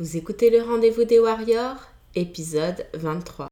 Vous 0.00 0.16
écoutez 0.16 0.48
le 0.48 0.62
rendez-vous 0.62 1.04
des 1.04 1.18
Warriors, 1.18 1.90
épisode 2.14 2.86
23. 2.94 3.48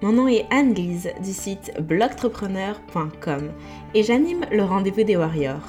Mon 0.00 0.12
nom 0.12 0.28
est 0.28 0.46
Anne-Lise 0.48 1.10
du 1.24 1.32
site 1.32 1.72
blogtrepreneur.com 1.80 3.50
et 3.92 4.04
j'anime 4.04 4.46
le 4.52 4.62
rendez-vous 4.62 5.02
des 5.02 5.16
Warriors, 5.16 5.66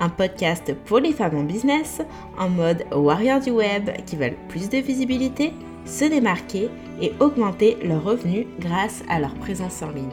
un 0.00 0.08
podcast 0.08 0.74
pour 0.86 0.98
les 0.98 1.12
femmes 1.12 1.36
en 1.36 1.44
business 1.44 2.02
en 2.36 2.48
mode 2.48 2.82
warrior 2.90 3.38
du 3.38 3.52
web 3.52 3.90
qui 4.06 4.16
veulent 4.16 4.34
plus 4.48 4.68
de 4.68 4.78
visibilité, 4.78 5.52
se 5.84 6.06
démarquer 6.06 6.68
et 7.00 7.12
augmenter 7.20 7.76
leurs 7.84 8.02
revenus 8.02 8.48
grâce 8.58 9.04
à 9.08 9.20
leur 9.20 9.36
présence 9.36 9.82
en 9.82 9.90
ligne. 9.92 10.10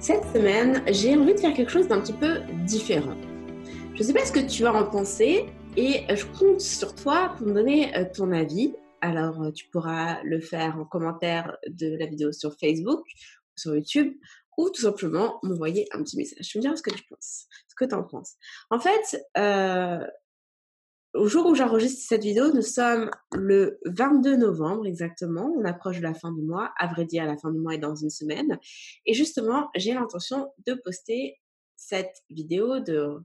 Cette 0.00 0.24
semaine, 0.34 0.82
j'ai 0.88 1.16
envie 1.16 1.34
de 1.34 1.38
faire 1.38 1.54
quelque 1.54 1.70
chose 1.70 1.86
d'un 1.86 2.00
petit 2.00 2.12
peu 2.12 2.40
différent. 2.64 3.14
Je 3.94 4.00
ne 4.00 4.04
sais 4.04 4.12
pas 4.12 4.24
ce 4.26 4.32
que 4.32 4.40
tu 4.40 4.64
vas 4.64 4.74
en 4.74 4.84
penser, 4.84 5.46
et 5.76 6.06
je 6.14 6.24
compte 6.38 6.60
sur 6.60 6.94
toi 6.94 7.34
pour 7.36 7.46
me 7.46 7.52
donner 7.52 7.94
euh, 7.96 8.06
ton 8.12 8.32
avis. 8.32 8.74
Alors, 9.02 9.42
euh, 9.42 9.50
tu 9.52 9.68
pourras 9.68 10.22
le 10.22 10.40
faire 10.40 10.78
en 10.78 10.84
commentaire 10.84 11.56
de 11.68 11.96
la 11.96 12.06
vidéo 12.06 12.32
sur 12.32 12.54
Facebook, 12.58 13.04
sur 13.56 13.74
YouTube, 13.74 14.16
ou 14.56 14.70
tout 14.70 14.80
simplement 14.80 15.38
m'envoyer 15.42 15.86
un 15.92 16.02
petit 16.02 16.16
message. 16.16 16.48
Je 16.50 16.58
me 16.58 16.62
dire 16.62 16.76
ce 16.78 16.82
que 16.82 16.94
tu 16.94 17.04
penses, 17.04 17.46
ce 17.68 17.74
que 17.74 17.84
tu 17.84 17.94
en 17.94 18.04
penses. 18.04 18.36
En 18.70 18.80
fait, 18.80 19.22
euh, 19.36 20.06
au 21.12 21.28
jour 21.28 21.46
où 21.46 21.54
j'enregistre 21.54 22.06
cette 22.08 22.24
vidéo, 22.24 22.52
nous 22.52 22.62
sommes 22.62 23.10
le 23.34 23.78
22 23.84 24.36
novembre 24.36 24.86
exactement. 24.86 25.52
On 25.58 25.64
approche 25.66 25.98
de 25.98 26.02
la 26.02 26.14
fin 26.14 26.32
du 26.32 26.42
mois. 26.42 26.72
À 26.78 26.86
vrai 26.86 27.04
dire, 27.04 27.26
la 27.26 27.36
fin 27.36 27.52
du 27.52 27.58
mois 27.58 27.74
est 27.74 27.78
dans 27.78 27.96
une 27.96 28.10
semaine. 28.10 28.58
Et 29.04 29.12
justement, 29.12 29.68
j'ai 29.74 29.92
l'intention 29.92 30.50
de 30.66 30.72
poster 30.72 31.38
cette 31.76 32.22
vidéo, 32.30 32.80
de 32.80 33.18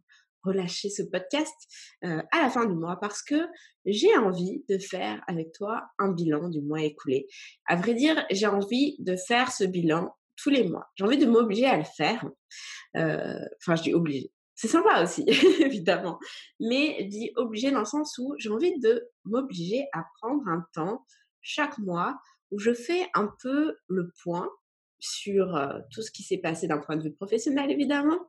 relâcher 0.43 0.89
ce 0.89 1.03
podcast 1.03 1.55
euh, 2.03 2.21
à 2.31 2.41
la 2.41 2.49
fin 2.49 2.65
du 2.65 2.73
mois 2.73 2.97
parce 2.99 3.21
que 3.21 3.47
j'ai 3.85 4.15
envie 4.17 4.63
de 4.69 4.77
faire 4.77 5.23
avec 5.27 5.51
toi 5.53 5.83
un 5.99 6.11
bilan 6.11 6.49
du 6.49 6.61
mois 6.61 6.81
écoulé. 6.81 7.27
À 7.67 7.75
vrai 7.75 7.93
dire, 7.93 8.25
j'ai 8.31 8.47
envie 8.47 8.95
de 8.99 9.15
faire 9.15 9.51
ce 9.51 9.63
bilan 9.63 10.15
tous 10.35 10.49
les 10.49 10.67
mois. 10.67 10.89
J'ai 10.95 11.03
envie 11.03 11.17
de 11.17 11.25
m'obliger 11.25 11.65
à 11.65 11.77
le 11.77 11.83
faire. 11.83 12.25
Euh, 12.97 13.39
enfin, 13.61 13.75
je 13.75 13.83
dis 13.83 13.93
obligé. 13.93 14.31
C'est 14.55 14.67
sympa 14.67 15.01
aussi, 15.03 15.23
évidemment. 15.61 16.19
Mais 16.59 16.97
je 16.99 17.05
dis 17.05 17.31
obligé 17.35 17.71
dans 17.71 17.79
le 17.79 17.85
sens 17.85 18.17
où 18.19 18.35
j'ai 18.37 18.49
envie 18.49 18.79
de 18.79 19.09
m'obliger 19.25 19.87
à 19.93 20.03
prendre 20.21 20.47
un 20.47 20.65
temps 20.73 21.05
chaque 21.41 21.77
mois 21.79 22.19
où 22.51 22.59
je 22.59 22.73
fais 22.73 23.07
un 23.15 23.29
peu 23.41 23.75
le 23.87 24.11
point 24.21 24.49
sur 25.01 25.59
tout 25.91 26.01
ce 26.01 26.11
qui 26.11 26.23
s'est 26.23 26.37
passé 26.37 26.67
d'un 26.67 26.77
point 26.77 26.95
de 26.95 27.03
vue 27.03 27.13
professionnel, 27.13 27.71
évidemment, 27.71 28.19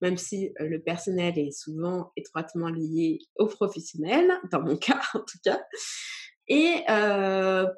même 0.00 0.16
si 0.16 0.52
le 0.58 0.80
personnel 0.80 1.38
est 1.38 1.50
souvent 1.50 2.12
étroitement 2.16 2.68
lié 2.68 3.18
au 3.36 3.46
professionnel, 3.46 4.32
dans 4.52 4.62
mon 4.62 4.76
cas 4.76 5.00
en 5.14 5.20
tout 5.20 5.38
cas. 5.44 5.60
Et 6.48 6.84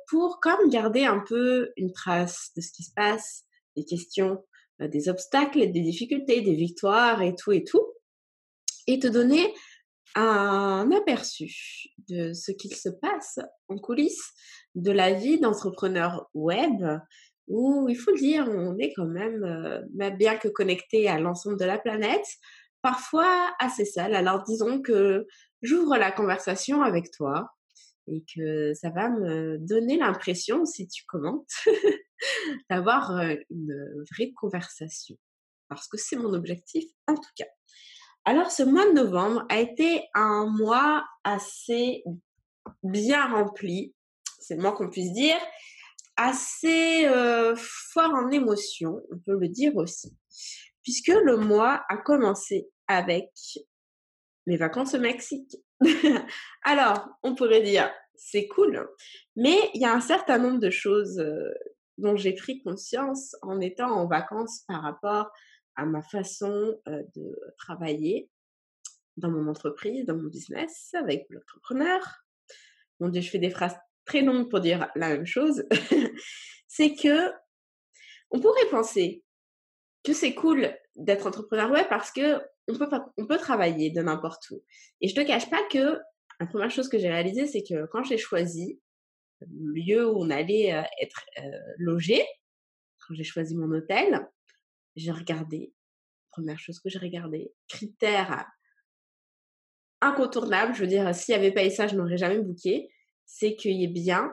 pour 0.09 0.41
comme 0.41 0.69
garder 0.69 1.05
un 1.05 1.23
peu 1.27 1.73
une 1.77 1.93
trace 1.93 2.51
de 2.57 2.61
ce 2.61 2.73
qui 2.73 2.83
se 2.83 2.93
passe, 2.95 3.45
des 3.77 3.85
questions, 3.85 4.45
des 4.81 5.09
obstacles, 5.09 5.73
des 5.73 5.81
difficultés, 5.81 6.41
des 6.41 6.55
victoires 6.55 7.23
et 7.23 7.35
tout 7.35 7.53
et 7.53 7.65
tout, 7.65 7.87
et 8.87 8.99
te 8.99 9.07
donner 9.07 9.55
un 10.15 10.91
aperçu 10.93 11.89
de 12.09 12.33
ce 12.33 12.53
qu'il 12.53 12.75
se 12.75 12.89
passe 12.89 13.41
en 13.69 13.79
coulisses 13.79 14.33
de 14.75 14.91
la 14.91 15.13
vie 15.13 15.41
d'entrepreneur 15.41 16.29
web, 16.35 16.85
où 17.49 17.89
il 17.89 17.97
faut 17.97 18.13
le 18.13 18.19
dire, 18.19 18.49
on 18.49 18.79
est 18.79 18.93
quand 18.95 19.07
même, 19.07 19.45
euh, 19.45 20.11
bien 20.11 20.37
que 20.37 20.49
connecté 20.49 21.09
à 21.09 21.19
l'ensemble 21.19 21.59
de 21.59 21.65
la 21.65 21.79
planète, 21.79 22.27
parfois 22.83 23.55
assez 23.59 23.85
seul. 23.85 24.15
Alors 24.15 24.43
disons 24.45 24.81
que 24.81 25.27
j'ouvre 25.63 25.97
la 25.97 26.13
conversation 26.13 26.83
avec 26.83 27.11
toi 27.11 27.51
et 28.07 28.25
que 28.35 28.75
ça 28.75 28.91
va 28.91 29.09
me 29.09 29.57
donner 29.59 29.97
l'impression, 29.97 30.65
si 30.65 30.87
tu 30.89 31.05
commentes, 31.07 31.49
d'avoir 32.71 33.17
euh, 33.17 33.35
une 33.51 34.05
vraie 34.13 34.33
conversation. 34.33 35.17
Parce 35.69 35.89
que 35.89 35.97
c'est 35.97 36.17
mon 36.17 36.35
objectif 36.35 36.85
en 37.07 37.15
tout 37.15 37.31
cas. 37.37 37.47
Alors 38.27 38.51
ce 38.51 38.63
mois 38.63 38.87
de 38.87 38.93
novembre 38.93 39.45
a 39.51 39.61
été 39.61 40.03
un 40.15 40.47
mois 40.47 41.05
assez 41.25 42.05
bien 42.83 43.27
rempli, 43.27 43.95
c'est 44.39 44.57
le 44.57 44.63
moins 44.63 44.73
qu'on 44.73 44.89
puisse 44.89 45.13
dire 45.13 45.39
assez 46.17 47.07
euh, 47.07 47.55
fort 47.57 48.15
en 48.15 48.31
émotion, 48.31 49.03
on 49.11 49.19
peut 49.19 49.39
le 49.39 49.49
dire 49.49 49.77
aussi, 49.77 50.17
puisque 50.83 51.09
le 51.09 51.37
mois 51.37 51.85
a 51.89 51.97
commencé 51.97 52.69
avec 52.87 53.31
mes 54.47 54.57
vacances 54.57 54.95
au 54.95 55.01
Mexique. 55.01 55.57
Alors, 56.65 57.09
on 57.23 57.35
pourrait 57.35 57.63
dire, 57.63 57.91
c'est 58.15 58.47
cool, 58.49 58.89
mais 59.37 59.59
il 59.75 59.81
y 59.81 59.85
a 59.85 59.93
un 59.93 60.01
certain 60.01 60.39
nombre 60.39 60.61
de 60.61 60.71
choses 60.71 61.19
euh, 61.19 61.53
dont 61.99 62.17
j'ai 62.17 62.35
pris 62.35 62.63
conscience 62.63 63.35
en 63.43 63.61
étant 63.61 63.91
en 63.91 64.07
vacances 64.07 64.65
par 64.69 64.83
rapport 64.83 65.31
à 65.77 65.85
ma 65.85 66.03
façon 66.03 66.79
euh, 66.89 67.03
de 67.17 67.37
travailler 67.59 68.31
dans 69.17 69.31
mon 69.31 69.49
entreprise, 69.49 70.07
dans 70.07 70.17
mon 70.17 70.29
business, 70.29 70.91
avec 70.95 71.27
l'entrepreneur. 71.31 72.25
Mon 73.01 73.09
Dieu, 73.09 73.21
je 73.21 73.31
fais 73.31 73.39
des 73.39 73.51
phrases 73.51 73.77
très 74.05 74.23
longue 74.23 74.51
pour 74.51 74.61
dire 74.61 74.89
la 74.95 75.09
même 75.09 75.27
chose, 75.27 75.65
c'est 76.69 76.95
que 76.95 77.31
on 78.31 78.41
pourrait 78.41 78.69
penser 78.71 79.23
que 80.03 80.13
c'est 80.13 80.35
cool 80.35 80.77
d'être 80.97 81.27
entrepreneur 81.27 81.71
web 81.71 81.87
parce 81.89 82.11
que 82.11 82.41
on 82.69 82.77
peut, 82.77 82.89
on 83.17 83.27
peut 83.27 83.37
travailler 83.37 83.91
de 83.91 84.03
n'importe 84.03 84.51
où. 84.51 84.63
Et 85.01 85.09
je 85.09 85.15
te 85.15 85.21
cache 85.21 85.51
pas 85.51 85.63
que 85.71 85.99
la 86.41 86.47
première 86.47 86.71
chose 86.71 86.89
que 86.89 86.99
j'ai 86.99 87.11
réalisée, 87.11 87.47
c'est 87.47 87.63
que 87.63 87.87
quand 87.87 88.03
j'ai 88.05 88.19
choisi 88.19 88.81
le 89.41 89.73
lieu 89.73 90.11
où 90.11 90.23
on 90.23 90.31
allait 90.31 90.75
euh, 90.75 90.83
être 91.01 91.25
euh, 91.39 91.59
logé, 91.79 92.25
quand 93.07 93.15
j'ai 93.15 93.25
choisi 93.25 93.55
mon 93.55 93.71
hôtel, 93.71 94.27
j'ai 94.97 95.11
regardé, 95.11 95.73
première 96.31 96.59
chose 96.59 96.81
que 96.81 96.89
j'ai 96.89 96.99
regardé, 96.99 97.53
critères 97.69 98.47
incontournables, 100.01 100.75
je 100.75 100.81
veux 100.81 100.87
dire, 100.87 101.15
s'il 101.15 101.35
n'y 101.35 101.41
avait 101.41 101.53
pas 101.53 101.65
eu 101.65 101.71
ça, 101.71 101.87
je 101.87 101.97
n'aurais 101.97 102.17
jamais 102.17 102.39
booké, 102.39 102.89
c'est 103.27 103.57
qu'il 103.57 103.73
y 103.73 103.85
ait 103.85 103.89
bien 103.89 104.33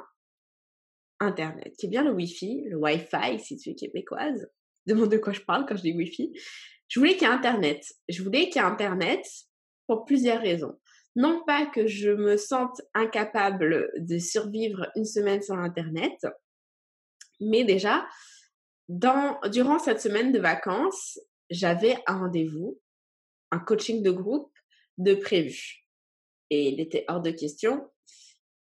Internet, 1.19 1.75
qu'il 1.78 1.88
y 1.88 1.88
ait 1.88 2.02
bien 2.02 2.03
le 2.03 2.13
Wi-Fi, 2.13 2.63
le 2.69 2.78
Wi-Fi 2.78 3.40
si 3.40 3.57
tu 3.57 3.69
es 3.69 3.75
québécoise. 3.75 4.50
Demande 4.88 5.12
de 5.12 5.18
quoi 5.18 5.34
je 5.34 5.41
parle 5.41 5.66
quand 5.68 5.78
je 5.78 5.84
dis 5.84 5.94
Wi-Fi. 5.94 6.31
Je 6.88 7.00
voulais 7.00 7.13
qu'il 7.13 7.28
y 7.28 7.31
ait 7.31 7.34
Internet. 7.34 7.85
Je 8.09 8.24
voulais 8.24 8.50
qu'il 8.50 8.62
y 8.62 8.66
ait 8.66 8.68
Internet 8.68 9.25
pour 9.88 10.06
plusieurs 10.06 10.41
raisons. 10.41 10.79
Non 11.16 11.44
pas 11.46 11.66
que 11.66 11.88
je 11.88 12.09
me 12.09 12.38
sente 12.38 12.81
incapable 12.94 13.91
de 13.97 14.18
survivre 14.18 14.90
une 14.96 15.06
semaine 15.06 15.41
sans 15.41 15.58
Internet, 15.58 16.18
mais 17.41 17.63
déjà, 17.63 18.08
dans, 18.88 19.40
durant 19.50 19.79
cette 19.79 20.00
semaine 20.00 20.31
de 20.31 20.40
vacances, 20.40 21.19
j'avais 21.50 21.97
un 22.08 22.19
rendez-vous, 22.19 22.79
un 23.52 23.59
coaching 23.59 24.03
de 24.03 24.12
groupe 24.12 24.53
de 24.97 25.16
prévu. 25.16 25.85
Et 26.50 26.69
il 26.69 26.79
était 26.79 27.06
hors 27.08 27.22
de 27.22 27.31
question 27.31 27.91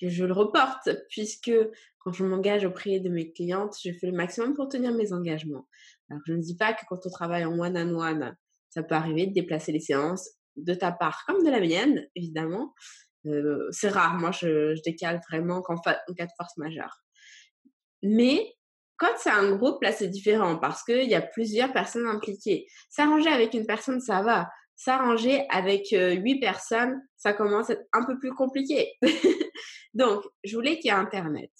je 0.08 0.24
le 0.24 0.32
reporte, 0.32 0.88
puisque 1.08 1.52
quand 1.98 2.12
je 2.12 2.24
m'engage 2.24 2.64
auprès 2.64 3.00
de 3.00 3.08
mes 3.08 3.32
clientes, 3.32 3.74
je 3.82 3.90
fais 3.92 4.06
le 4.06 4.12
maximum 4.12 4.54
pour 4.54 4.68
tenir 4.68 4.92
mes 4.92 5.12
engagements. 5.12 5.66
Alors, 6.10 6.22
je 6.26 6.32
ne 6.34 6.40
dis 6.40 6.56
pas 6.56 6.74
que 6.74 6.84
quand 6.88 7.06
on 7.06 7.10
travaille 7.10 7.44
en 7.44 7.58
one-on-one, 7.58 8.36
ça 8.70 8.82
peut 8.82 8.94
arriver 8.94 9.26
de 9.26 9.32
déplacer 9.32 9.72
les 9.72 9.80
séances 9.80 10.30
de 10.56 10.74
ta 10.74 10.92
part 10.92 11.24
comme 11.26 11.44
de 11.44 11.50
la 11.50 11.60
mienne, 11.60 12.06
évidemment. 12.14 12.74
Euh, 13.26 13.66
c'est 13.70 13.88
rare, 13.88 14.14
moi 14.18 14.30
je, 14.32 14.80
décale 14.82 15.20
vraiment 15.30 15.62
qu'en 15.62 15.74
en 15.74 16.14
cas 16.14 16.26
de 16.26 16.32
force 16.36 16.56
majeure. 16.58 17.02
Mais 18.02 18.54
quand 18.96 19.12
c'est 19.16 19.30
un 19.30 19.56
groupe, 19.56 19.82
là 19.82 19.92
c'est 19.92 20.08
différent 20.08 20.58
parce 20.58 20.82
qu'il 20.84 21.08
y 21.08 21.14
a 21.14 21.22
plusieurs 21.22 21.72
personnes 21.72 22.06
impliquées. 22.06 22.66
S'arranger 22.90 23.30
avec 23.30 23.54
une 23.54 23.66
personne, 23.66 24.00
ça 24.00 24.22
va. 24.22 24.50
S'arranger 24.76 25.46
avec 25.50 25.92
euh, 25.92 26.12
huit 26.12 26.40
personnes, 26.40 27.00
ça 27.16 27.32
commence 27.32 27.70
à 27.70 27.74
être 27.74 27.86
un 27.92 28.04
peu 28.04 28.18
plus 28.18 28.32
compliqué. 28.32 28.92
Donc, 29.94 30.24
je 30.42 30.56
voulais 30.56 30.78
qu'il 30.78 30.86
y 30.86 30.88
ait 30.88 30.98
Internet. 30.98 31.50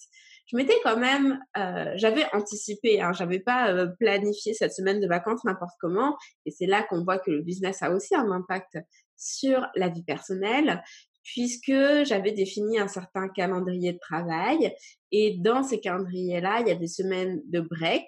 Je 0.47 0.57
m'étais 0.57 0.79
quand 0.83 0.99
même, 0.99 1.41
euh, 1.57 1.93
j'avais 1.97 2.27
anticipé, 2.35 3.01
hein, 3.01 3.13
j'avais 3.13 3.41
pas 3.41 3.73
euh, 3.73 3.87
planifié 3.99 4.53
cette 4.53 4.75
semaine 4.75 5.01
de 5.01 5.07
vacances 5.07 5.43
n'importe 5.45 5.75
comment, 5.81 6.17
et 6.45 6.51
c'est 6.51 6.67
là 6.67 6.83
qu'on 6.83 7.03
voit 7.03 7.19
que 7.19 7.31
le 7.31 7.43
business 7.43 7.83
a 7.83 7.91
aussi 7.91 8.15
un 8.15 8.31
impact 8.31 8.79
sur 9.17 9.67
la 9.75 9.89
vie 9.89 10.03
personnelle, 10.03 10.83
puisque 11.23 11.73
j'avais 12.05 12.33
défini 12.33 12.79
un 12.79 12.89
certain 12.89 13.29
calendrier 13.29 13.95
de 13.95 13.99
travail, 13.99 14.75
et 15.13 15.39
dans 15.39 15.63
ces 15.63 15.81
calendriers-là, 15.81 16.61
il 16.61 16.69
y 16.69 16.73
a 16.73 16.77
des 16.77 16.89
semaines 16.89 17.41
de 17.47 17.61
break, 17.61 18.05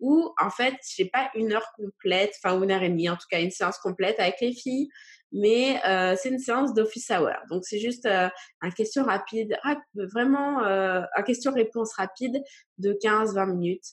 où 0.00 0.32
en 0.40 0.50
fait, 0.50 0.74
j'ai 0.96 1.06
pas 1.06 1.30
une 1.34 1.52
heure 1.52 1.66
complète, 1.76 2.34
enfin 2.42 2.60
une 2.60 2.70
heure 2.70 2.82
et 2.82 2.88
demie, 2.88 3.08
en 3.08 3.16
tout 3.16 3.26
cas 3.30 3.40
une 3.40 3.50
séance 3.50 3.78
complète 3.78 4.18
avec 4.20 4.36
les 4.40 4.52
filles, 4.52 4.88
mais 5.32 5.80
euh, 5.86 6.16
c'est 6.20 6.30
une 6.30 6.38
séance 6.38 6.74
d'office 6.74 7.10
hour. 7.10 7.32
Donc 7.50 7.64
c'est 7.64 7.78
juste 7.78 8.06
euh, 8.06 8.28
un 8.60 8.70
question 8.70 9.04
rapide, 9.04 9.56
vraiment 9.94 10.64
euh, 10.64 11.02
un 11.16 11.22
question-réponse 11.22 11.94
rapide 11.94 12.42
de 12.78 12.92
15-20 12.92 13.56
minutes 13.56 13.86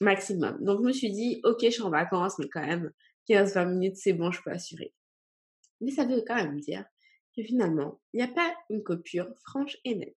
maximum. 0.00 0.58
Donc 0.62 0.80
je 0.80 0.86
me 0.86 0.92
suis 0.92 1.12
dit, 1.12 1.40
ok, 1.44 1.60
je 1.62 1.70
suis 1.70 1.82
en 1.82 1.90
vacances, 1.90 2.38
mais 2.38 2.48
quand 2.48 2.66
même 2.66 2.90
15-20 3.28 3.68
minutes, 3.68 3.96
c'est 3.96 4.12
bon, 4.12 4.30
je 4.30 4.40
peux 4.42 4.50
assurer. 4.50 4.92
Mais 5.80 5.90
ça 5.90 6.04
veut 6.04 6.22
quand 6.26 6.36
même 6.36 6.60
dire 6.60 6.84
que 7.36 7.42
finalement, 7.42 8.00
il 8.12 8.18
n'y 8.18 8.22
a 8.22 8.32
pas 8.32 8.54
une 8.70 8.82
coupure 8.82 9.28
franche 9.44 9.76
et 9.84 9.94
nette. 9.94 10.16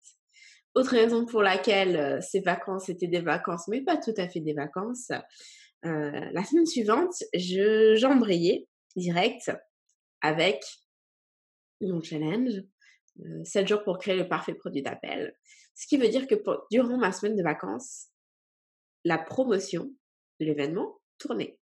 Autre 0.74 0.90
raison 0.90 1.24
pour 1.24 1.42
laquelle 1.42 1.96
euh, 1.96 2.20
ces 2.20 2.40
vacances 2.40 2.88
étaient 2.88 3.06
des 3.06 3.20
vacances, 3.20 3.68
mais 3.68 3.82
pas 3.82 3.96
tout 3.96 4.14
à 4.16 4.28
fait 4.28 4.40
des 4.40 4.54
vacances, 4.54 5.10
euh, 5.86 6.30
la 6.32 6.44
semaine 6.44 6.66
suivante, 6.66 7.14
j'embrayais 7.34 8.66
direct 8.96 9.52
avec 10.20 10.64
mon 11.80 12.02
challenge, 12.02 12.62
7 13.44 13.68
jours 13.68 13.84
pour 13.84 13.98
créer 13.98 14.16
le 14.16 14.26
parfait 14.26 14.54
produit 14.54 14.82
d'appel. 14.82 15.36
Ce 15.74 15.86
qui 15.86 15.96
veut 15.96 16.08
dire 16.08 16.26
que 16.26 16.34
durant 16.70 16.96
ma 16.96 17.12
semaine 17.12 17.36
de 17.36 17.42
vacances, 17.42 18.08
la 19.04 19.18
promotion 19.18 19.92
de 20.40 20.46
l'événement 20.46 21.00
tournait. 21.18 21.58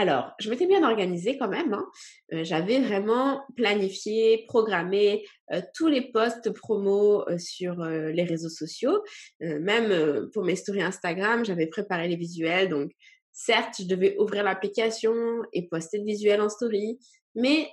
Alors, 0.00 0.32
je 0.40 0.48
m'étais 0.48 0.66
bien 0.66 0.82
organisée 0.82 1.36
quand 1.36 1.50
même. 1.50 1.74
Hein. 1.74 1.84
Euh, 2.32 2.42
j'avais 2.42 2.80
vraiment 2.80 3.44
planifié, 3.54 4.46
programmé 4.48 5.26
euh, 5.52 5.60
tous 5.74 5.88
les 5.88 6.10
posts 6.10 6.54
promo 6.54 7.28
euh, 7.28 7.36
sur 7.36 7.84
les 7.84 8.24
réseaux 8.24 8.48
sociaux. 8.48 9.04
même 9.40 10.30
pour 10.32 10.42
mes 10.42 10.56
stories 10.56 10.80
Instagram, 10.80 11.44
j'avais 11.44 11.66
préparé 11.66 12.08
les 12.08 12.16
visuels. 12.16 12.70
Donc, 12.70 12.92
certes, 13.30 13.74
je 13.78 13.84
devais 13.84 14.16
ouvrir 14.18 14.42
l'application 14.42 15.12
et 15.52 15.68
poster 15.68 15.98
le 15.98 16.06
visuel 16.06 16.40
en 16.40 16.48
story. 16.48 16.98
Mais 17.34 17.68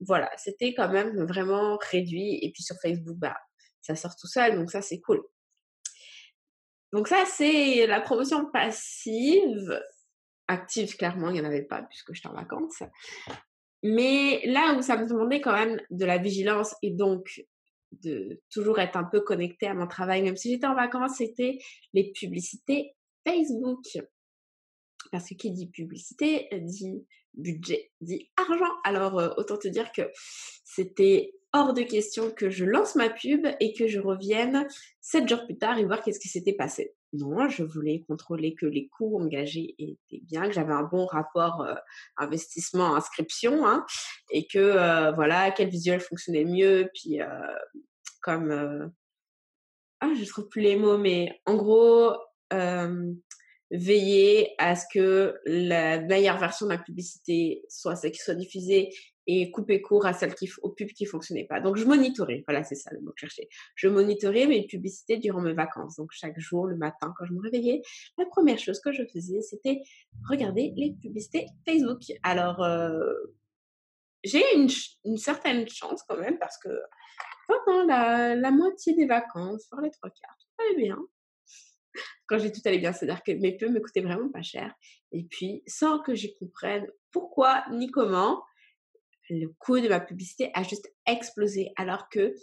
voilà, 0.00 0.30
c'était 0.36 0.74
quand 0.74 0.90
même 0.90 1.24
vraiment 1.24 1.78
réduit. 1.90 2.40
Et 2.42 2.52
puis 2.52 2.62
sur 2.62 2.76
Facebook, 2.82 3.16
bah, 3.16 3.38
ça 3.80 3.96
sort 3.96 4.16
tout 4.20 4.28
seul. 4.28 4.54
Donc 4.56 4.70
ça, 4.70 4.82
c'est 4.82 5.00
cool. 5.00 5.22
Donc 6.92 7.08
ça, 7.08 7.24
c'est 7.26 7.86
la 7.86 8.02
promotion 8.02 8.50
passive 8.52 9.80
active, 10.50 10.96
clairement, 10.96 11.30
il 11.30 11.34
n'y 11.34 11.40
en 11.40 11.44
avait 11.44 11.62
pas 11.62 11.82
puisque 11.82 12.12
j'étais 12.12 12.28
en 12.28 12.34
vacances. 12.34 12.82
Mais 13.82 14.42
là 14.44 14.74
où 14.76 14.82
ça 14.82 14.96
me 14.96 15.06
demandait 15.06 15.40
quand 15.40 15.52
même 15.52 15.80
de 15.90 16.04
la 16.04 16.18
vigilance 16.18 16.74
et 16.82 16.90
donc 16.90 17.44
de 17.92 18.40
toujours 18.50 18.78
être 18.78 18.96
un 18.96 19.04
peu 19.04 19.20
connecté 19.20 19.66
à 19.66 19.74
mon 19.74 19.86
travail, 19.86 20.22
même 20.22 20.36
si 20.36 20.50
j'étais 20.50 20.66
en 20.66 20.74
vacances, 20.74 21.16
c'était 21.16 21.58
les 21.92 22.12
publicités 22.12 22.94
Facebook. 23.26 23.84
Parce 25.12 25.28
que 25.28 25.34
qui 25.34 25.50
dit 25.50 25.68
publicité 25.68 26.48
dit 26.52 27.04
budget, 27.34 27.90
dit 28.00 28.30
argent. 28.36 28.72
Alors 28.84 29.18
euh, 29.18 29.30
autant 29.36 29.56
te 29.56 29.68
dire 29.68 29.90
que 29.92 30.02
c'était 30.64 31.32
hors 31.52 31.72
de 31.72 31.82
question 31.82 32.30
que 32.30 32.50
je 32.50 32.64
lance 32.64 32.96
ma 32.96 33.08
pub 33.08 33.46
et 33.60 33.72
que 33.72 33.86
je 33.86 33.98
revienne 33.98 34.66
sept 35.00 35.28
jours 35.28 35.44
plus 35.46 35.58
tard 35.58 35.78
et 35.78 35.84
voir 35.84 36.02
qu'est-ce 36.02 36.20
qui 36.20 36.28
s'était 36.28 36.52
passé. 36.52 36.94
Non, 37.12 37.48
je 37.48 37.64
voulais 37.64 38.04
contrôler 38.06 38.54
que 38.54 38.66
les 38.66 38.88
coûts 38.88 39.18
engagés 39.20 39.74
étaient 39.78 40.22
bien, 40.22 40.46
que 40.46 40.52
j'avais 40.52 40.72
un 40.72 40.84
bon 40.84 41.06
rapport 41.06 41.62
euh, 41.62 41.74
investissement-inscription, 42.16 43.66
hein, 43.66 43.84
et 44.30 44.46
que 44.46 44.58
euh, 44.58 45.10
voilà, 45.12 45.50
quel 45.50 45.70
visuel 45.70 46.00
fonctionnait 46.00 46.44
mieux, 46.44 46.88
puis 46.94 47.20
euh, 47.20 47.26
comme 48.22 48.92
ah, 50.00 50.12
je 50.14 50.24
trouve 50.28 50.48
plus 50.48 50.62
les 50.62 50.76
mots, 50.76 50.98
mais 50.98 51.40
en 51.46 51.56
gros, 51.56 52.16
veiller 53.72 54.54
à 54.58 54.74
ce 54.74 54.84
que 54.92 55.38
la 55.46 56.00
meilleure 56.00 56.38
version 56.38 56.66
de 56.66 56.72
la 56.72 56.78
publicité 56.78 57.64
soit 57.68 57.96
celle 57.96 58.10
qui 58.10 58.18
soit 58.18 58.34
diffusée 58.34 58.90
et 59.32 59.50
couper 59.52 59.80
court 59.80 60.06
à 60.06 60.12
celles 60.12 60.34
qui, 60.34 60.50
aux 60.62 60.70
pubs 60.70 60.88
qui 60.88 61.06
fonctionnaient 61.06 61.44
pas. 61.44 61.60
Donc, 61.60 61.76
je 61.76 61.84
monitorais. 61.84 62.42
Voilà, 62.48 62.64
c'est 62.64 62.74
ça 62.74 62.90
le 62.92 63.00
mot 63.00 63.10
que 63.10 63.14
je 63.18 63.26
cherchais. 63.26 63.48
Je 63.76 63.86
monitorais 63.86 64.48
mes 64.48 64.66
publicités 64.66 65.18
durant 65.18 65.40
mes 65.40 65.52
vacances. 65.52 65.96
Donc, 65.96 66.10
chaque 66.10 66.38
jour, 66.40 66.66
le 66.66 66.76
matin, 66.76 67.14
quand 67.16 67.26
je 67.26 67.32
me 67.32 67.40
réveillais, 67.40 67.80
la 68.18 68.26
première 68.26 68.58
chose 68.58 68.80
que 68.80 68.90
je 68.90 69.04
faisais, 69.04 69.40
c'était 69.40 69.82
regarder 70.28 70.72
les 70.76 70.96
publicités 71.00 71.46
Facebook. 71.64 72.00
Alors, 72.24 72.60
euh, 72.64 73.08
j'ai 74.24 74.42
une, 74.56 74.68
une, 75.04 75.16
certaine 75.16 75.68
chance 75.68 76.02
quand 76.08 76.18
même 76.18 76.38
parce 76.40 76.58
que 76.58 76.70
pendant 77.46 77.84
la, 77.84 78.50
moitié 78.50 78.94
des 78.94 79.06
vacances, 79.06 79.68
voire 79.70 79.82
les 79.82 79.92
trois 79.92 80.10
quarts, 80.10 80.36
tout 80.38 80.64
allait 80.64 80.82
bien. 80.82 80.98
Quand 82.26 82.38
j'ai 82.38 82.50
tout 82.50 82.60
allait 82.64 82.78
bien, 82.78 82.92
c'est-à-dire 82.92 83.22
que 83.22 83.30
mes 83.32 83.56
pubs 83.56 83.70
me 83.70 83.78
coûtaient 83.78 84.00
vraiment 84.00 84.28
pas 84.28 84.42
cher. 84.42 84.74
Et 85.12 85.22
puis, 85.22 85.62
sans 85.68 86.00
que 86.00 86.16
j'y 86.16 86.34
comprenne 86.34 86.88
pourquoi 87.12 87.64
ni 87.70 87.92
comment, 87.92 88.42
le 89.30 89.48
coût 89.58 89.80
de 89.80 89.88
ma 89.88 90.00
publicité 90.00 90.50
a 90.54 90.62
juste 90.62 90.92
explosé 91.06 91.72
alors 91.76 92.08
que 92.08 92.34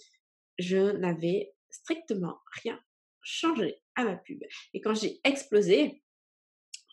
je 0.58 0.92
n'avais 0.98 1.54
strictement 1.70 2.40
rien 2.64 2.80
changé 3.22 3.82
à 3.96 4.06
ma 4.06 4.16
pub. 4.16 4.42
Et 4.74 4.82
quand 4.82 4.94
j'ai 4.94 5.20
explosé, 5.24 6.02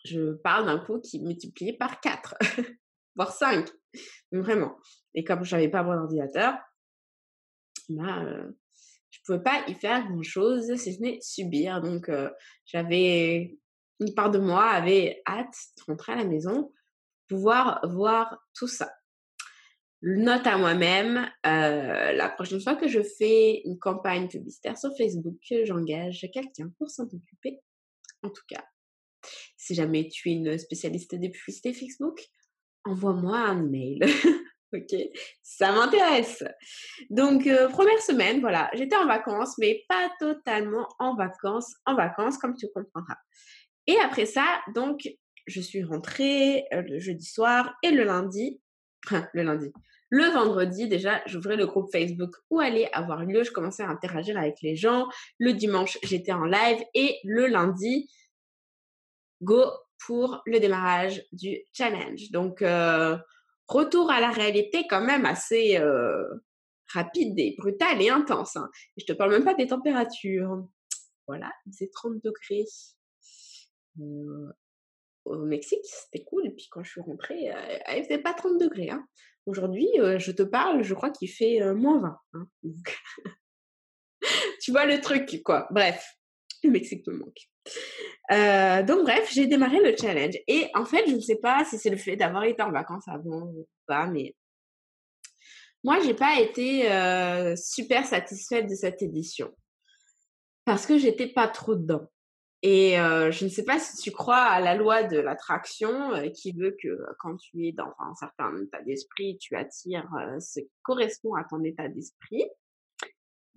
je 0.03 0.33
parle 0.33 0.65
d'un 0.65 0.79
coût 0.79 0.99
qui 0.99 1.21
multiplié 1.21 1.73
par 1.73 2.01
4, 2.01 2.35
voire 3.15 3.31
5, 3.31 3.69
vraiment. 4.31 4.77
Et 5.13 5.23
comme 5.23 5.43
je 5.43 5.55
n'avais 5.55 5.69
pas 5.69 5.83
mon 5.83 5.93
ordinateur, 5.93 6.55
bah, 7.89 8.23
euh, 8.23 8.51
je 9.11 9.19
pouvais 9.25 9.41
pas 9.41 9.63
y 9.67 9.73
faire 9.73 10.05
grand-chose 10.07 10.75
si 10.75 10.93
ce 10.93 11.01
n'est 11.01 11.19
subir. 11.21 11.81
Donc, 11.81 12.09
euh, 12.09 12.29
j'avais 12.65 13.57
une 14.01 14.13
part 14.13 14.29
de 14.29 14.39
moi 14.39 14.65
avait 14.65 15.21
hâte 15.25 15.55
de 15.77 15.83
rentrer 15.87 16.13
à 16.13 16.17
la 16.17 16.25
maison, 16.25 16.73
pouvoir 17.29 17.79
voir 17.87 18.37
tout 18.53 18.67
ça 18.67 18.91
note 20.13 20.45
à 20.45 20.57
moi-même, 20.57 21.29
euh, 21.47 22.11
la 22.11 22.29
prochaine 22.29 22.61
fois 22.61 22.75
que 22.75 22.87
je 22.87 23.01
fais 23.01 23.61
une 23.65 23.79
campagne 23.79 24.27
publicitaire 24.27 24.77
sur 24.77 24.95
Facebook, 24.95 25.39
j'engage 25.63 26.29
quelqu'un 26.33 26.69
pour 26.77 26.89
s'en 26.89 27.05
occuper. 27.05 27.59
En 28.21 28.29
tout 28.29 28.43
cas, 28.47 28.63
si 29.57 29.73
jamais 29.73 30.07
tu 30.07 30.29
es 30.29 30.33
une 30.33 30.57
spécialiste 30.57 31.15
des 31.15 31.29
publicités 31.29 31.73
Facebook, 31.73 32.21
envoie-moi 32.83 33.37
un 33.37 33.65
email. 33.65 33.99
ok, 34.73 34.95
ça 35.41 35.71
m'intéresse. 35.71 36.43
Donc, 37.09 37.47
euh, 37.47 37.67
première 37.69 38.01
semaine, 38.01 38.41
voilà, 38.41 38.69
j'étais 38.73 38.95
en 38.95 39.07
vacances, 39.07 39.57
mais 39.57 39.85
pas 39.89 40.09
totalement 40.19 40.87
en 40.99 41.15
vacances, 41.15 41.73
en 41.85 41.95
vacances, 41.95 42.37
comme 42.37 42.55
tu 42.55 42.67
comprendras. 42.73 43.17
Et 43.87 43.97
après 43.99 44.25
ça, 44.25 44.61
donc, 44.73 45.09
je 45.47 45.61
suis 45.61 45.83
rentrée 45.83 46.65
euh, 46.73 46.81
le 46.81 46.99
jeudi 46.99 47.25
soir 47.25 47.75
et 47.83 47.91
le 47.91 48.03
lundi, 48.03 48.61
le 49.33 49.43
lundi, 49.43 49.71
le 50.09 50.25
vendredi, 50.25 50.87
déjà, 50.87 51.21
j'ouvrais 51.25 51.55
le 51.55 51.65
groupe 51.65 51.91
Facebook 51.91 52.35
où 52.49 52.59
allait 52.59 52.91
avoir 52.93 53.25
lieu. 53.25 53.43
Je 53.43 53.51
commençais 53.51 53.83
à 53.83 53.89
interagir 53.89 54.37
avec 54.37 54.61
les 54.61 54.75
gens. 54.75 55.07
Le 55.39 55.53
dimanche, 55.53 55.97
j'étais 56.03 56.31
en 56.31 56.45
live. 56.45 56.83
Et 56.93 57.17
le 57.23 57.47
lundi, 57.47 58.09
go 59.41 59.63
pour 60.05 60.41
le 60.45 60.59
démarrage 60.59 61.25
du 61.31 61.57
challenge. 61.73 62.29
Donc, 62.31 62.61
euh, 62.61 63.17
retour 63.67 64.11
à 64.11 64.19
la 64.19 64.29
réalité 64.29 64.85
quand 64.87 65.01
même 65.01 65.25
assez 65.25 65.77
euh, 65.77 66.23
rapide 66.93 67.37
et 67.39 67.55
brutal 67.57 68.01
et 68.01 68.09
intense. 68.09 68.55
Hein. 68.55 68.69
Et 68.97 69.01
je 69.01 69.11
te 69.11 69.17
parle 69.17 69.31
même 69.31 69.45
pas 69.45 69.55
des 69.55 69.67
températures. 69.67 70.67
Voilà, 71.27 71.51
c'est 71.71 71.89
30 71.91 72.23
degrés. 72.23 72.65
Euh, 73.99 74.51
au 75.25 75.37
Mexique, 75.37 75.83
c'était 75.83 76.23
cool. 76.23 76.47
Et 76.47 76.51
puis 76.51 76.67
quand 76.71 76.83
je 76.83 76.91
suis 76.91 77.01
rentrée, 77.01 77.51
il 77.95 78.03
faisait 78.03 78.19
pas 78.19 78.33
30 78.33 78.57
degrés. 78.59 78.89
Hein. 78.89 79.05
Aujourd'hui, 79.45 79.87
euh, 79.99 80.17
je 80.17 80.31
te 80.31 80.41
parle, 80.41 80.81
je 80.81 80.93
crois 80.95 81.11
qu'il 81.11 81.29
fait 81.29 81.61
euh, 81.61 81.75
moins 81.75 81.99
20. 81.99 82.19
Hein, 82.33 82.47
tu 84.61 84.71
vois 84.71 84.85
le 84.85 84.99
truc, 85.01 85.41
quoi. 85.43 85.67
Bref, 85.69 86.17
le 86.63 86.71
Mexique 86.71 87.05
me 87.07 87.13
manque. 87.13 87.47
Euh, 88.31 88.81
donc 88.83 89.03
bref, 89.03 89.31
j'ai 89.31 89.45
démarré 89.45 89.79
le 89.79 89.95
challenge. 89.95 90.35
Et 90.47 90.69
en 90.73 90.85
fait, 90.85 91.07
je 91.07 91.13
ne 91.13 91.19
sais 91.19 91.35
pas 91.35 91.63
si 91.63 91.77
c'est 91.77 91.91
le 91.91 91.97
fait 91.97 92.15
d'avoir 92.15 92.43
été 92.43 92.63
en 92.63 92.71
vacances 92.71 93.07
avant 93.07 93.43
ou 93.43 93.67
pas, 93.85 94.07
mais 94.07 94.35
moi, 95.83 95.99
j'ai 96.03 96.15
pas 96.15 96.39
été 96.39 96.89
super 97.55 98.03
satisfaite 98.07 98.67
de 98.67 98.73
cette 98.73 99.03
édition 99.03 99.53
parce 100.65 100.87
que 100.87 100.97
j'étais 100.97 101.27
pas 101.27 101.47
trop 101.47 101.75
dedans. 101.75 102.09
Et 102.67 102.95
je 102.95 103.43
ne 103.43 103.49
sais 103.49 103.63
pas 103.63 103.77
si 103.77 104.01
tu 104.01 104.09
crois 104.09 104.41
à 104.41 104.59
la 104.59 104.73
loi 104.73 105.03
de 105.03 105.19
l'attraction 105.19 106.11
qui 106.33 106.51
veut 106.51 106.75
que 106.81 106.97
quand 107.19 107.37
tu 107.37 107.67
es 107.67 107.71
dans 107.71 107.93
un 107.99 108.15
certain 108.15 108.59
état 108.59 108.81
d'esprit, 108.81 109.37
tu 109.37 109.55
attires 109.55 110.09
ce 110.39 110.61
qui 110.61 110.71
correspond 110.81 111.35
à 111.35 111.43
ton 111.43 111.63
état 111.63 111.87
d'esprit. 111.87 112.43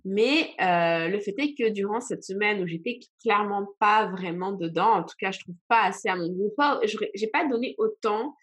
Mais 0.04 0.54
le 0.58 1.18
fait 1.20 1.34
est 1.38 1.54
que 1.54 1.70
durant 1.70 2.02
cette 2.02 2.22
semaine 2.22 2.62
où 2.62 2.66
j'étais 2.66 3.00
clairement 3.22 3.66
pas 3.78 4.10
vraiment 4.10 4.52
dedans, 4.52 4.90
en 4.90 5.04
tout 5.04 5.16
cas 5.18 5.30
je 5.30 5.40
trouve 5.40 5.56
pas 5.68 5.84
assez 5.84 6.10
à 6.10 6.16
mon 6.16 6.28
goût, 6.28 6.52
j'ai 7.14 7.28
pas 7.28 7.48
donné 7.48 7.76
autant 7.78 8.36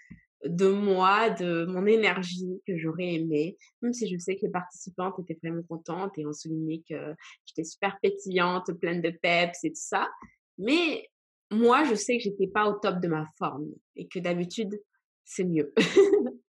de 0.44 0.68
moi, 0.68 1.30
de 1.30 1.66
mon 1.66 1.86
énergie 1.86 2.60
que 2.68 2.76
j'aurais 2.76 3.14
aimé, 3.14 3.56
même 3.84 3.94
si 3.94 4.08
je 4.08 4.18
sais 4.18 4.36
que 4.36 4.42
les 4.48 4.52
participantes 4.52 5.20
étaient 5.20 5.38
vraiment 5.44 5.62
contentes 5.70 6.18
et 6.18 6.26
ont 6.26 6.34
souligné 6.34 6.84
que 6.90 7.14
j'étais 7.46 7.64
super 7.64 8.00
pétillante, 8.02 8.72
pleine 8.80 9.02
de 9.04 9.12
peps 9.12 9.64
et 9.64 9.70
tout 9.70 9.76
ça. 9.76 10.10
Mais 10.58 11.10
moi, 11.52 11.84
je 11.84 11.96
sais 11.96 12.18
que 12.18 12.24
j'étais 12.24 12.48
pas 12.48 12.70
au 12.70 12.74
top 12.74 13.00
de 13.00 13.08
ma 13.08 13.28
forme 13.38 13.68
et 13.96 14.08
que 14.08 14.20
d'habitude, 14.20 14.82
c'est 15.24 15.44
mieux. 15.44 15.74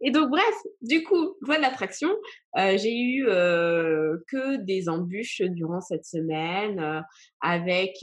et 0.00 0.10
donc, 0.10 0.30
bref, 0.30 0.54
du 0.82 1.02
coup, 1.02 1.36
voilà 1.42 1.68
l'attraction. 1.68 2.10
Euh, 2.56 2.76
j'ai 2.78 2.96
eu 2.96 3.26
euh, 3.28 4.18
que 4.28 4.56
des 4.56 4.88
embûches 4.88 5.42
durant 5.42 5.80
cette 5.80 6.04
semaine 6.04 6.80
euh, 6.80 7.00
avec 7.40 8.02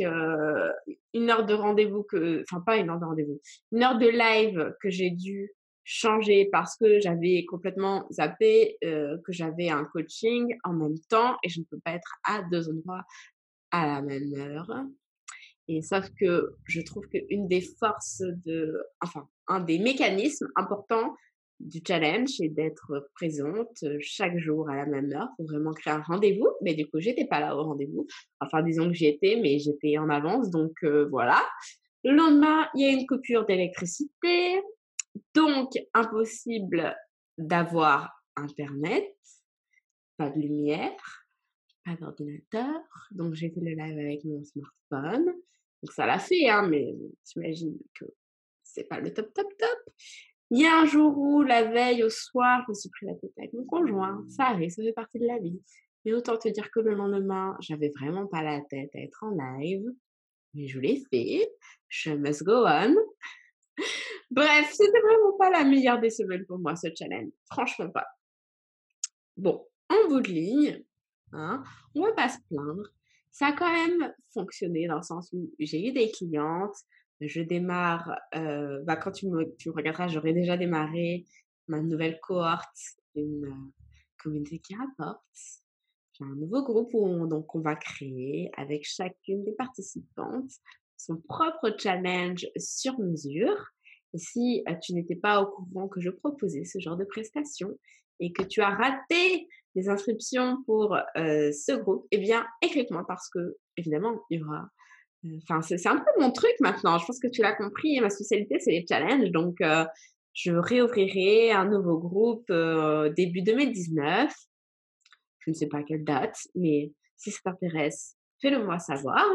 une 1.13 1.29
heure 1.29 1.45
de 1.45 1.53
rendez-vous 1.53 2.03
que, 2.03 2.43
enfin 2.49 2.61
pas 2.61 2.77
une 2.77 2.89
heure 2.89 2.99
de 2.99 3.05
rendez-vous, 3.05 3.41
une 3.71 3.83
heure 3.83 3.97
de 3.97 4.07
live 4.07 4.73
que 4.81 4.89
j'ai 4.89 5.09
dû 5.09 5.51
changé 5.89 6.49
parce 6.51 6.75
que 6.75 6.99
j'avais 6.99 7.45
complètement 7.45 8.05
zappé 8.11 8.77
que 8.81 9.31
j'avais 9.31 9.69
un 9.69 9.85
coaching 9.85 10.53
en 10.65 10.73
même 10.73 10.99
temps 11.07 11.37
et 11.43 11.49
je 11.49 11.61
ne 11.61 11.65
peux 11.65 11.79
pas 11.79 11.91
être 11.91 12.17
à 12.25 12.41
deux 12.51 12.69
endroits 12.69 13.05
à 13.71 13.85
la 13.85 14.01
même 14.01 14.33
heure. 14.35 14.69
Et 15.67 15.81
sauf 15.81 16.09
que 16.19 16.55
je 16.65 16.81
trouve 16.81 17.07
qu'une 17.07 17.47
des 17.47 17.61
forces 17.61 18.23
de, 18.45 18.81
enfin, 19.01 19.27
un 19.47 19.59
des 19.59 19.79
mécanismes 19.79 20.47
importants 20.55 21.15
du 21.59 21.81
challenge, 21.85 22.29
c'est 22.37 22.49
d'être 22.49 23.09
présente 23.15 23.83
chaque 23.99 24.37
jour 24.37 24.69
à 24.69 24.75
la 24.75 24.85
même 24.85 25.11
heure 25.11 25.29
pour 25.35 25.47
vraiment 25.47 25.73
créer 25.73 25.93
un 25.93 26.01
rendez-vous. 26.01 26.47
Mais 26.61 26.73
du 26.75 26.87
coup, 26.87 26.99
j'étais 26.99 27.25
pas 27.25 27.39
là 27.39 27.55
au 27.55 27.63
rendez-vous. 27.63 28.05
Enfin, 28.39 28.61
disons 28.61 28.87
que 28.87 28.93
j'y 28.93 29.07
étais, 29.07 29.39
mais 29.41 29.59
j'étais 29.59 29.97
en 29.97 30.09
avance. 30.09 30.49
Donc, 30.49 30.73
euh, 30.83 31.07
voilà. 31.09 31.43
Le 32.03 32.15
lendemain, 32.15 32.67
il 32.75 32.81
y 32.81 32.85
a 32.85 32.91
une 32.91 33.07
coupure 33.07 33.45
d'électricité. 33.45 34.61
Donc, 35.33 35.71
impossible 35.93 36.95
d'avoir 37.37 38.13
Internet, 38.35 39.15
pas 40.15 40.29
de 40.29 40.39
lumière, 40.39 41.25
pas 41.83 41.95
d'ordinateur. 41.95 42.79
Donc, 43.11 43.33
j'ai 43.33 43.49
fait 43.49 43.61
le 43.61 43.71
live 43.71 43.97
avec 43.97 44.23
mon 44.25 44.43
smartphone. 44.43 45.33
Donc, 45.87 45.93
ça 45.93 46.05
l'a 46.05 46.19
fait, 46.19 46.49
hein, 46.49 46.67
mais 46.67 46.93
t'imagines 47.23 47.77
que 47.97 48.03
c'est 48.61 48.83
pas 48.83 48.99
le 48.99 49.13
top, 49.13 49.33
top, 49.33 49.47
top. 49.57 49.93
Il 50.49 50.59
y 50.59 50.65
a 50.65 50.81
un 50.81 50.85
jour 50.85 51.17
où, 51.17 51.43
la 51.43 51.63
veille 51.63 52.03
au 52.03 52.09
soir, 52.09 52.61
je 52.65 52.71
me 52.71 52.73
suis 52.73 52.89
pris 52.89 53.05
la 53.05 53.15
tête 53.15 53.31
avec 53.37 53.53
mon 53.53 53.63
conjoint. 53.63 54.25
Ça 54.27 54.47
arrive, 54.47 54.69
ça 54.69 54.83
fait 54.83 54.91
partie 54.91 55.17
de 55.17 55.25
la 55.25 55.39
vie. 55.39 55.61
Mais 56.03 56.11
autant 56.11 56.35
te 56.35 56.49
dire 56.49 56.69
que 56.71 56.81
le 56.81 56.93
lendemain, 56.93 57.55
j'avais 57.61 57.89
vraiment 57.97 58.27
pas 58.27 58.43
la 58.43 58.59
tête 58.69 58.89
à 58.95 58.99
être 58.99 59.23
en 59.23 59.29
live. 59.29 59.85
Mais 60.53 60.67
je 60.67 60.77
l'ai 60.81 61.01
fait. 61.09 61.49
Je 61.87 62.11
must 62.11 62.43
go 62.43 62.65
on. 62.67 62.93
Bref, 64.29 64.69
c'était 64.73 64.99
vraiment 64.99 65.37
pas 65.37 65.49
la 65.49 65.63
meilleure 65.63 66.01
des 66.01 66.09
semaines 66.09 66.45
pour 66.47 66.59
moi, 66.59 66.75
ce 66.75 66.87
challenge. 66.93 67.31
Franchement 67.49 67.89
pas. 67.91 68.07
Bon, 69.37 69.65
en 69.87 70.09
bout 70.09 70.19
de 70.19 70.27
ligne, 70.27 70.83
hein, 71.31 71.63
on 71.95 72.01
va 72.01 72.11
pas 72.11 72.27
se 72.27 72.39
plaindre. 72.49 72.83
Ça 73.37 73.49
a 73.49 73.51
quand 73.51 73.71
même 73.71 74.11
fonctionné 74.33 74.87
dans 74.87 74.95
le 74.95 75.03
sens 75.03 75.31
où 75.31 75.53
j'ai 75.59 75.87
eu 75.87 75.91
des 75.91 76.09
clientes. 76.09 76.75
Je 77.21 77.41
démarre, 77.41 78.17
euh, 78.33 78.81
bah, 78.83 78.95
quand 78.95 79.11
tu 79.11 79.27
me, 79.27 79.55
tu 79.57 79.69
regarderas, 79.69 80.07
j'aurai 80.07 80.33
déjà 80.33 80.57
démarré 80.57 81.23
ma 81.67 81.79
nouvelle 81.79 82.19
cohorte 82.19 82.97
une 83.13 83.45
euh, 83.45 83.73
communauté 84.17 84.57
qui 84.57 84.73
rapporte. 84.73 85.21
J'ai 86.13 86.25
un 86.25 86.33
nouveau 86.33 86.63
groupe 86.63 86.89
où 86.93 87.05
on, 87.05 87.27
donc 87.27 87.53
on 87.53 87.59
va 87.59 87.75
créer 87.75 88.49
avec 88.57 88.85
chacune 88.85 89.43
des 89.43 89.53
participantes 89.53 90.53
son 90.97 91.17
propre 91.17 91.75
challenge 91.77 92.47
sur 92.57 92.97
mesure. 92.97 93.67
Et 94.15 94.17
si 94.17 94.63
euh, 94.67 94.73
tu 94.81 94.95
n'étais 94.95 95.15
pas 95.15 95.43
au 95.43 95.45
courant 95.45 95.87
que 95.87 96.01
je 96.01 96.09
proposais 96.09 96.63
ce 96.63 96.79
genre 96.79 96.97
de 96.97 97.05
prestation 97.05 97.77
et 98.19 98.33
que 98.33 98.41
tu 98.41 98.61
as 98.61 98.71
raté 98.71 99.47
les 99.77 99.89
inscriptions 99.89 100.57
pour 100.65 100.95
euh, 100.95 101.51
ce 101.51 101.73
groupe, 101.73 102.05
eh 102.11 102.17
bien, 102.17 102.45
écris-moi 102.61 103.05
parce 103.07 103.29
que, 103.29 103.55
évidemment, 103.77 104.19
il 104.29 104.39
y 104.39 104.43
aura. 104.43 104.67
Euh, 105.25 105.37
enfin, 105.43 105.61
c'est 105.61 105.87
un 105.87 105.97
peu 105.97 106.11
mon 106.19 106.31
truc 106.31 106.53
maintenant. 106.59 106.97
Je 106.97 107.05
pense 107.05 107.19
que 107.19 107.27
tu 107.27 107.41
l'as 107.41 107.55
compris. 107.55 107.99
Ma 108.01 108.09
spécialité, 108.09 108.59
c'est 108.59 108.71
les 108.71 108.85
challenges. 108.87 109.31
Donc, 109.31 109.57
je 110.33 110.51
réouvrirai 110.51 111.51
un 111.51 111.65
nouveau 111.65 111.97
groupe 111.97 112.51
début 113.15 113.41
2019. 113.41 114.33
Je 115.39 115.51
ne 115.51 115.55
sais 115.55 115.67
pas 115.67 115.83
quelle 115.83 116.03
date, 116.03 116.37
mais 116.55 116.91
si 117.15 117.31
ça 117.31 117.39
t'intéresse, 117.45 118.15
fais-le 118.41 118.63
moi 118.63 118.79
savoir. 118.79 119.25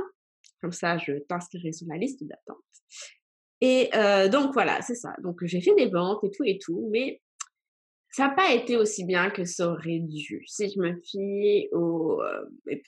Comme 0.60 0.72
ça, 0.72 0.98
je 0.98 1.18
t'inscrirai 1.28 1.72
sur 1.72 1.86
ma 1.86 1.96
liste 1.96 2.22
d'attente. 2.24 2.58
Et 3.62 3.90
euh, 3.94 4.28
donc 4.28 4.52
voilà, 4.52 4.82
c'est 4.82 4.96
ça. 4.96 5.14
Donc 5.22 5.38
j'ai 5.44 5.60
fait 5.60 5.74
des 5.76 5.88
ventes 5.88 6.24
et 6.24 6.30
tout 6.30 6.42
et 6.44 6.58
tout, 6.58 6.88
mais 6.90 7.21
ça 8.12 8.28
n'a 8.28 8.34
pas 8.34 8.52
été 8.52 8.76
aussi 8.76 9.04
bien 9.04 9.30
que 9.30 9.44
ça 9.44 9.70
aurait 9.70 10.00
dû. 10.00 10.44
Si 10.46 10.70
je 10.70 10.78
me 10.78 11.00
fie 11.02 11.68
aux 11.72 12.20
euh, 12.20 12.44
mes, 12.66 12.82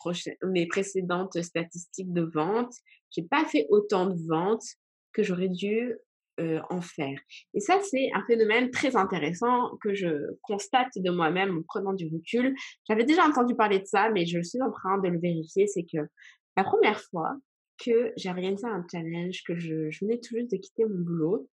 mes, 0.45 0.66
précédentes 0.66 1.40
statistiques 1.43 2.12
de 2.12 2.23
vente, 2.23 2.75
j'ai 3.11 3.23
pas 3.23 3.45
fait 3.47 3.66
autant 3.71 4.07
de 4.07 4.16
ventes 4.28 4.66
que 5.12 5.23
j'aurais 5.23 5.49
dû 5.49 5.95
euh, 6.40 6.61
en 6.69 6.81
faire. 6.81 7.16
Et 7.54 7.61
ça, 7.61 7.78
c'est 7.88 8.11
un 8.12 8.25
phénomène 8.26 8.71
très 8.71 8.97
intéressant 8.97 9.76
que 9.81 9.95
je 9.95 10.35
constate 10.43 10.90
de 10.97 11.11
moi-même 11.11 11.59
en 11.59 11.62
prenant 11.62 11.93
du 11.93 12.07
recul. 12.12 12.54
J'avais 12.88 13.04
déjà 13.04 13.25
entendu 13.25 13.54
parler 13.54 13.78
de 13.78 13.87
ça, 13.87 14.11
mais 14.11 14.26
je 14.26 14.43
suis 14.43 14.61
en 14.61 14.73
train 14.73 14.99
de 14.99 15.09
le 15.09 15.21
vérifier. 15.21 15.69
C'est 15.69 15.85
que 15.85 16.09
la 16.57 16.64
première 16.64 17.00
fois 17.00 17.37
que 17.78 18.12
j'ai 18.16 18.31
organisé 18.31 18.66
un 18.66 18.85
challenge, 18.90 19.43
que 19.47 19.57
je, 19.57 19.90
venais 20.00 20.19
tout 20.19 20.37
juste 20.37 20.50
de 20.50 20.57
quitter 20.57 20.85
mon 20.85 21.04
boulot. 21.04 21.49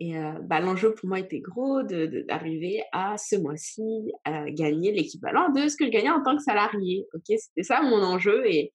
Et 0.00 0.16
euh, 0.16 0.32
bah, 0.42 0.60
l'enjeu 0.60 0.94
pour 0.94 1.08
moi 1.08 1.18
était 1.18 1.40
gros 1.40 1.82
d'arriver 1.82 2.82
à 2.92 3.18
ce 3.18 3.34
mois-ci 3.34 4.12
à 4.24 4.48
gagner 4.48 4.92
l'équivalent 4.92 5.50
de 5.50 5.66
ce 5.68 5.76
que 5.76 5.86
je 5.86 5.90
gagnais 5.90 6.10
en 6.10 6.22
tant 6.22 6.36
que 6.36 6.42
salarié. 6.42 7.04
Ok, 7.14 7.24
c'était 7.26 7.64
ça 7.64 7.82
mon 7.82 8.00
enjeu. 8.02 8.46
Et, 8.46 8.72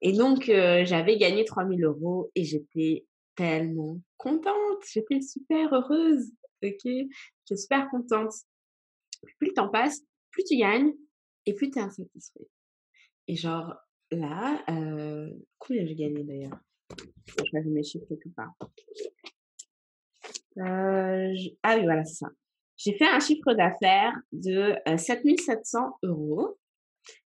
et 0.00 0.12
donc, 0.12 0.48
euh, 0.48 0.84
j'avais 0.86 1.18
gagné 1.18 1.44
3000 1.44 1.84
euros 1.84 2.30
et 2.34 2.44
j'étais 2.44 3.04
tellement 3.36 4.00
contente. 4.16 4.82
J'étais 4.90 5.20
super 5.20 5.74
heureuse. 5.74 6.32
Ok, 6.62 6.80
j'étais 6.84 7.56
super 7.56 7.90
contente. 7.90 8.32
Plus 9.38 9.48
le 9.48 9.54
temps 9.54 9.68
passe, 9.68 10.00
plus 10.30 10.44
tu 10.44 10.56
gagnes 10.56 10.94
et 11.44 11.52
plus 11.52 11.70
tu 11.70 11.78
es 11.78 11.82
insatisfait. 11.82 12.48
Et 13.28 13.36
genre, 13.36 13.74
là, 14.10 14.64
euh, 14.70 15.30
combien 15.58 15.84
j'ai 15.84 15.94
gagné 15.94 16.24
d'ailleurs? 16.24 16.58
Je 17.28 17.52
vais 17.52 17.64
mes 17.64 17.82
chiffres 17.82 18.06
quelque 18.08 18.30
part. 18.34 18.54
Euh, 20.58 21.32
Ah 21.62 21.76
oui, 21.76 21.84
voilà, 21.84 22.04
c'est 22.04 22.16
ça. 22.16 22.28
J'ai 22.76 22.96
fait 22.96 23.06
un 23.06 23.20
chiffre 23.20 23.54
d'affaires 23.54 24.14
de 24.32 24.74
7700 24.96 25.78
euh, 26.04 26.08
euros, 26.08 26.58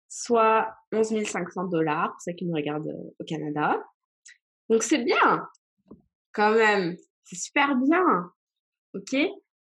soit 0.09 0.73
11 0.91 1.23
500 1.23 1.65
dollars 1.65 2.11
pour 2.11 2.21
ceux 2.21 2.33
qui 2.33 2.45
nous 2.45 2.55
regardent 2.55 2.87
euh, 2.87 3.15
au 3.19 3.23
Canada. 3.23 3.81
Donc 4.69 4.83
c'est 4.83 5.03
bien, 5.03 5.47
quand 6.33 6.53
même. 6.53 6.95
C'est 7.23 7.37
super 7.37 7.75
bien. 7.75 8.31
OK? 8.93 9.15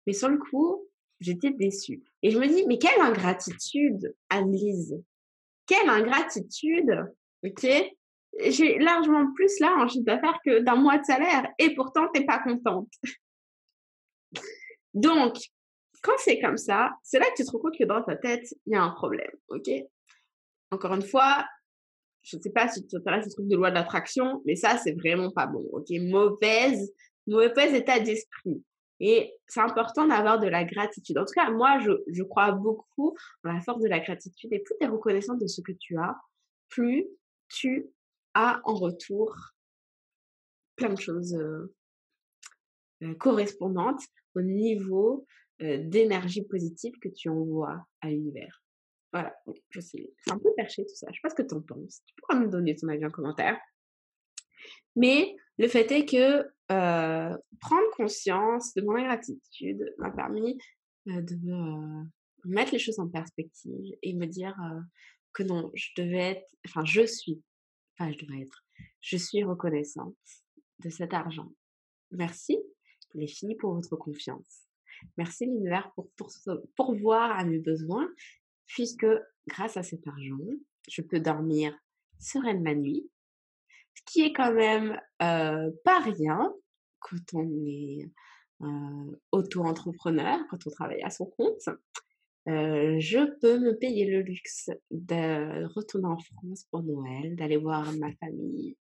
Mais 0.08 0.14
sur 0.14 0.30
le 0.30 0.38
coup, 0.38 0.88
j'étais 1.20 1.52
déçue. 1.52 2.04
Et 2.24 2.32
je 2.32 2.40
me 2.40 2.48
dis, 2.48 2.66
mais 2.68 2.78
quelle 2.78 3.00
ingratitude, 3.02 4.16
Annelise 4.30 4.96
quelle 5.68 5.90
ingratitude, 5.90 7.06
ok? 7.44 7.68
J'ai 8.48 8.78
largement 8.80 9.32
plus 9.34 9.60
là 9.60 9.76
en 9.78 9.88
chiffre 9.88 10.06
d'affaires 10.06 10.40
que 10.46 10.60
d'un 10.60 10.76
mois 10.76 10.98
de 10.98 11.06
salaire 11.06 11.48
et 11.58 11.74
pourtant 11.74 12.08
t'es 12.14 12.26
pas 12.26 12.40
contente. 12.40 12.90
Donc, 14.96 15.38
quand 16.02 16.18
c'est 16.18 16.40
comme 16.40 16.58
ça, 16.58 16.92
c'est 17.04 17.20
là 17.20 17.26
que 17.30 17.36
tu 17.36 17.46
te 17.46 17.52
rends 17.52 17.60
compte 17.60 17.78
que 17.78 17.84
dans 17.84 18.02
ta 18.02 18.16
tête, 18.16 18.48
il 18.66 18.74
y 18.74 18.76
a 18.76 18.82
un 18.82 18.92
problème, 18.92 19.32
ok? 19.50 19.70
Encore 20.72 20.94
une 20.94 21.04
fois, 21.04 21.46
je 22.24 22.38
ne 22.38 22.42
sais 22.42 22.52
pas 22.52 22.68
si 22.68 22.82
tu 22.82 22.88
t'intéresses 22.88 23.28
au 23.28 23.30
truc 23.30 23.48
de 23.48 23.56
loi 23.56 23.70
de 23.70 23.76
l'attraction, 23.76 24.42
mais 24.46 24.56
ça, 24.56 24.78
c'est 24.78 24.94
vraiment 24.94 25.32
pas 25.32 25.46
bon, 25.46 25.64
ok? 25.74 25.90
Mauvaise, 26.02 26.92
mauvais 27.28 27.78
état 27.78 28.00
d'esprit. 28.00 28.64
Et 29.00 29.34
c'est 29.48 29.60
important 29.60 30.08
d'avoir 30.08 30.40
de 30.40 30.48
la 30.48 30.64
gratitude. 30.64 31.18
En 31.18 31.26
tout 31.26 31.34
cas, 31.34 31.50
moi, 31.50 31.80
je, 31.80 32.24
crois 32.24 32.52
beaucoup 32.52 33.16
en 33.44 33.52
la 33.52 33.62
force 33.62 33.82
de 33.82 33.90
la 33.90 34.00
gratitude. 34.00 34.54
Et 34.54 34.60
plus 34.60 34.76
tu 34.80 34.86
es 34.86 34.90
reconnaissant 34.90 35.36
de 35.36 35.48
ce 35.48 35.62
que 35.62 35.74
tu 35.74 35.98
as, 35.98 36.16
plus 36.70 37.06
tu 37.50 37.88
as 38.34 38.62
en 38.64 38.74
retour 38.74 39.36
plein 40.78 40.94
de 40.94 41.00
choses 41.00 41.36
euh, 41.36 41.74
euh, 43.04 43.14
correspondantes 43.16 44.02
au 44.36 44.42
niveau 44.42 45.26
d'énergie 45.60 46.44
positive 46.44 46.94
que 47.02 47.08
tu 47.08 47.30
envoies 47.30 47.82
à 48.02 48.10
l'univers. 48.10 48.62
Voilà, 49.14 49.34
c'est 49.80 50.10
un 50.30 50.38
peu 50.38 50.50
perché 50.58 50.84
tout 50.84 50.96
ça. 50.96 51.08
Je 51.10 51.16
sais 51.16 51.22
pas 51.24 51.30
ce 51.30 51.36
que 51.36 51.48
tu 51.48 51.56
en 51.56 51.62
penses. 51.62 52.02
Tu 52.06 52.14
pourras 52.16 52.38
me 52.40 52.50
donner 52.50 52.76
ton 52.76 52.90
avis 52.90 53.06
en 53.06 53.12
commentaire. 53.12 53.58
Mais 54.98 55.36
le 55.58 55.70
fait 55.70 55.90
est 55.92 56.06
que 56.06 56.46
prendre 56.68 57.90
conscience 57.96 58.74
de 58.74 58.82
mon 58.82 58.96
ingratitude 58.96 59.94
m'a 59.98 60.12
permis 60.12 60.58
euh, 61.08 61.22
de 61.22 62.06
mettre 62.46 62.72
les 62.72 62.80
choses 62.80 63.00
en 63.00 63.08
perspective 63.08 63.96
et 64.02 64.14
me 64.14 64.26
dire 64.26 64.56
que 65.34 65.44
non, 65.44 65.72
je 65.74 65.90
devais 65.98 66.32
être, 66.32 66.48
enfin 66.68 66.86
je 66.86 67.06
suis, 67.06 67.42
enfin 67.98 68.12
je 68.12 68.18
devrais 68.24 68.42
être, 68.42 68.66
je 69.02 69.18
suis 69.18 69.44
reconnaissante 69.44 70.16
de 70.80 70.90
cet 70.90 71.14
argent. 71.14 71.52
Merci 72.12 72.60
les 73.16 73.28
filles 73.28 73.56
pour 73.56 73.74
votre 73.74 73.96
confiance. 73.96 74.66
Merci 75.18 75.46
l'univers 75.46 75.92
pour, 75.96 76.10
pour 76.16 76.30
pourvoir 76.76 77.38
à 77.38 77.44
mes 77.44 77.60
besoins, 77.60 78.10
puisque 78.68 79.08
grâce 79.48 79.78
à 79.78 79.84
cet 79.84 80.08
argent, 80.08 80.46
je 80.90 81.02
peux 81.02 81.20
dormir 81.20 81.78
sereine 82.20 82.62
ma 82.62 82.76
nuit, 82.76 83.10
ce 83.96 84.02
qui 84.06 84.22
est 84.22 84.34
quand 84.34 84.54
même 84.54 85.00
euh, 85.22 85.72
pas 85.84 86.00
rien 86.00 86.54
quand 87.00 87.34
on 87.34 87.50
est 87.66 88.10
euh, 88.62 89.20
auto-entrepreneur, 89.32 90.40
quand 90.50 90.66
on 90.66 90.70
travaille 90.70 91.04
à 91.04 91.10
son 91.10 91.26
compte. 91.26 91.70
Euh, 92.48 92.98
je 93.00 93.40
peux 93.40 93.60
me 93.60 93.76
payer 93.76 94.06
le 94.06 94.22
luxe 94.22 94.70
de 94.92 95.66
retourner 95.74 96.08
en 96.08 96.20
France 96.20 96.66
pour 96.70 96.84
Noël, 96.84 97.36
d'aller 97.36 97.58
voir 97.58 97.92
ma 97.94 98.12
famille. 98.14 98.78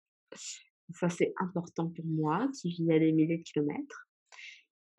Ça, 0.94 1.08
c'est 1.08 1.34
important 1.38 1.88
pour 1.88 2.04
moi, 2.06 2.48
qui 2.58 2.70
vit 2.70 2.92
à 2.92 2.98
des 2.98 3.12
milliers 3.12 3.38
de 3.38 3.42
kilomètres. 3.42 4.08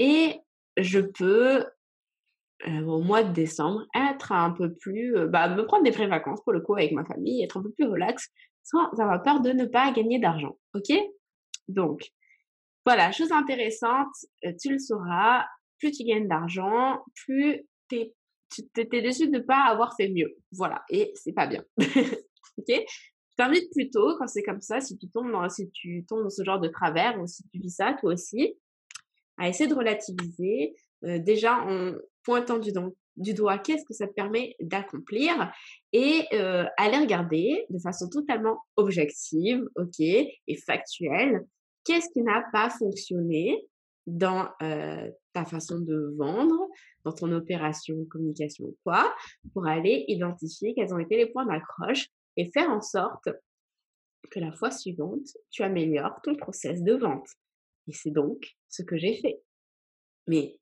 Et 0.02 0.40
je 0.78 1.00
peux 1.00 1.64
euh, 2.68 2.82
au 2.86 3.02
mois 3.02 3.24
de 3.24 3.32
décembre, 3.34 3.86
être 3.96 4.32
un 4.32 4.50
peu 4.50 4.74
plus, 4.74 5.16
euh, 5.16 5.28
bah, 5.28 5.48
me 5.48 5.64
prendre 5.64 5.84
des 5.84 5.92
vraies 5.92 6.08
vacances 6.08 6.42
pour 6.44 6.54
le 6.54 6.62
coup 6.62 6.74
avec 6.74 6.92
ma 6.92 7.06
famille, 7.06 7.44
être 7.44 7.58
un 7.58 7.62
peu 7.62 7.72
plus 7.72 7.86
relax, 7.86 8.30
sans 8.64 8.88
avoir 9.00 9.22
peur 9.22 9.42
de 9.42 9.52
ne 9.52 9.66
pas 9.66 9.92
gagner 9.92 10.18
d'argent. 10.18 10.58
Ok? 10.74 10.92
Donc, 11.68 12.10
voilà, 12.84 13.12
chose 13.12 13.32
intéressante, 13.32 14.10
euh, 14.44 14.54
tu 14.60 14.72
le 14.72 14.80
sauras, 14.80 15.46
plus 15.78 15.92
tu 15.92 16.04
gagnes 16.04 16.28
d'argent, 16.28 17.04
plus 17.26 17.62
t'es, 17.88 18.16
tu 18.52 18.68
t'es 18.74 18.86
déçu 19.04 19.28
de 19.28 19.38
ne 19.38 19.44
pas 19.44 19.66
avoir 19.66 19.96
fait 19.96 20.10
mieux. 20.10 20.36
Voilà, 20.52 20.84
et 20.90 21.12
c'est 21.14 21.34
pas 21.34 21.46
bien. 21.46 21.64
ok? 22.58 22.86
T'invite 23.38 23.72
plutôt, 23.72 24.18
quand 24.18 24.28
c'est 24.28 24.42
comme 24.42 24.62
ça, 24.62 24.82
si 24.82 24.98
tu 24.98 25.08
tombes 25.10 25.32
dans, 25.32 25.48
si 25.48 25.70
tu 25.72 26.06
tombes 26.08 26.24
dans 26.24 26.30
ce 26.32 26.44
genre 26.44 26.60
de 26.60 26.70
travers, 26.70 27.22
ou 27.22 27.28
si 27.28 27.44
tu 27.50 27.60
vis 27.60 27.76
ça 27.76 27.94
toi 28.00 28.14
aussi, 28.14 28.56
à 29.38 29.50
essayer 29.50 29.70
de 29.70 29.76
relativiser, 29.76 30.76
déjà 31.02 31.58
en 31.58 31.94
pointant 32.24 32.60
du, 32.60 32.72
du 33.16 33.34
doigt 33.34 33.58
qu'est-ce 33.58 33.86
que 33.86 33.94
ça 33.94 34.08
te 34.08 34.14
permet 34.14 34.56
d'accomplir 34.60 35.52
et 35.94 36.26
euh, 36.34 36.66
aller 36.78 36.98
regarder 36.98 37.66
de 37.70 37.80
façon 37.80 38.08
totalement 38.08 38.60
objective, 38.76 39.68
ok, 39.76 40.00
et 40.00 40.56
factuelle, 40.66 41.46
qu'est-ce 41.84 42.10
qui 42.14 42.22
n'a 42.22 42.44
pas 42.52 42.70
fonctionné 42.70 43.66
dans 44.08 44.50
ta 45.34 45.46
façon 45.46 45.80
de 45.80 46.14
vendre, 46.18 46.68
dans 47.06 47.14
ton 47.14 47.32
opération 47.32 47.96
communication 48.10 48.66
ou 48.66 48.78
quoi, 48.84 49.14
pour 49.54 49.68
aller 49.68 50.06
identifier 50.08 50.74
quels 50.74 50.94
ont 50.94 51.00
été 51.00 51.18
les 51.18 51.28
points 51.28 51.46
d'accroche 51.46 52.08
et 52.38 52.50
faire 52.52 52.70
en 52.70 52.82
sorte 52.82 53.30
que 54.30 54.40
la 54.40 54.52
fois 54.52 54.72
suivante, 54.72 55.28
tu 55.50 55.64
améliores 55.64 56.20
ton 56.24 56.36
process 56.36 56.82
de 56.82 56.94
vente. 56.94 57.28
Et 57.92 57.94
c'est 57.94 58.12
donc 58.12 58.56
ce 58.70 58.84
que 58.84 58.98
j'ai 58.98 59.20
fait. 59.20 59.42
Mais 60.28 60.58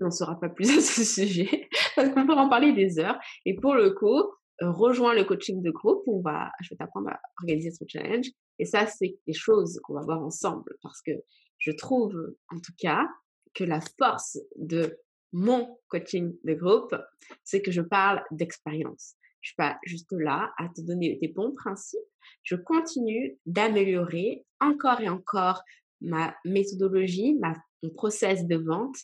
on 0.00 0.06
ne 0.06 0.10
saura 0.10 0.40
pas 0.40 0.48
plus 0.48 0.70
à 0.70 0.80
ce 0.80 1.04
sujet 1.04 1.68
parce 1.96 2.08
qu'on 2.08 2.26
peut 2.26 2.32
en 2.32 2.48
parler 2.48 2.72
des 2.72 2.98
heures. 2.98 3.18
Et 3.44 3.54
pour 3.54 3.74
le 3.74 3.90
coup, 3.90 4.22
euh, 4.62 4.70
rejoins 4.70 5.14
le 5.14 5.24
coaching 5.24 5.60
de 5.60 5.70
groupe. 5.70 6.02
On 6.06 6.22
va, 6.22 6.50
je 6.62 6.70
vais 6.70 6.76
t'apprendre 6.76 7.10
à 7.10 7.20
organiser 7.40 7.70
ton 7.78 7.84
challenge. 7.86 8.26
Et 8.58 8.64
ça, 8.64 8.86
c'est 8.86 9.18
des 9.26 9.34
choses 9.34 9.78
qu'on 9.82 9.92
va 9.92 10.00
voir 10.00 10.22
ensemble 10.22 10.74
parce 10.82 11.02
que 11.02 11.12
je 11.58 11.72
trouve, 11.72 12.16
en 12.50 12.58
tout 12.58 12.72
cas, 12.78 13.06
que 13.52 13.64
la 13.64 13.80
force 13.98 14.38
de 14.56 14.98
mon 15.32 15.78
coaching 15.88 16.34
de 16.44 16.54
groupe, 16.54 16.94
c'est 17.42 17.60
que 17.60 17.70
je 17.70 17.82
parle 17.82 18.22
d'expérience. 18.30 19.14
Je 19.44 19.48
suis 19.50 19.56
pas 19.56 19.78
juste 19.84 20.10
là 20.12 20.52
à 20.56 20.68
te 20.68 20.80
donner 20.80 21.18
des 21.20 21.28
bons 21.28 21.52
principes. 21.52 22.00
Je 22.44 22.56
continue 22.56 23.38
d'améliorer 23.44 24.46
encore 24.58 25.02
et 25.02 25.08
encore 25.10 25.62
ma 26.00 26.34
méthodologie, 26.44 27.38
mon 27.82 27.90
process 27.90 28.46
de 28.46 28.56
vente 28.56 28.96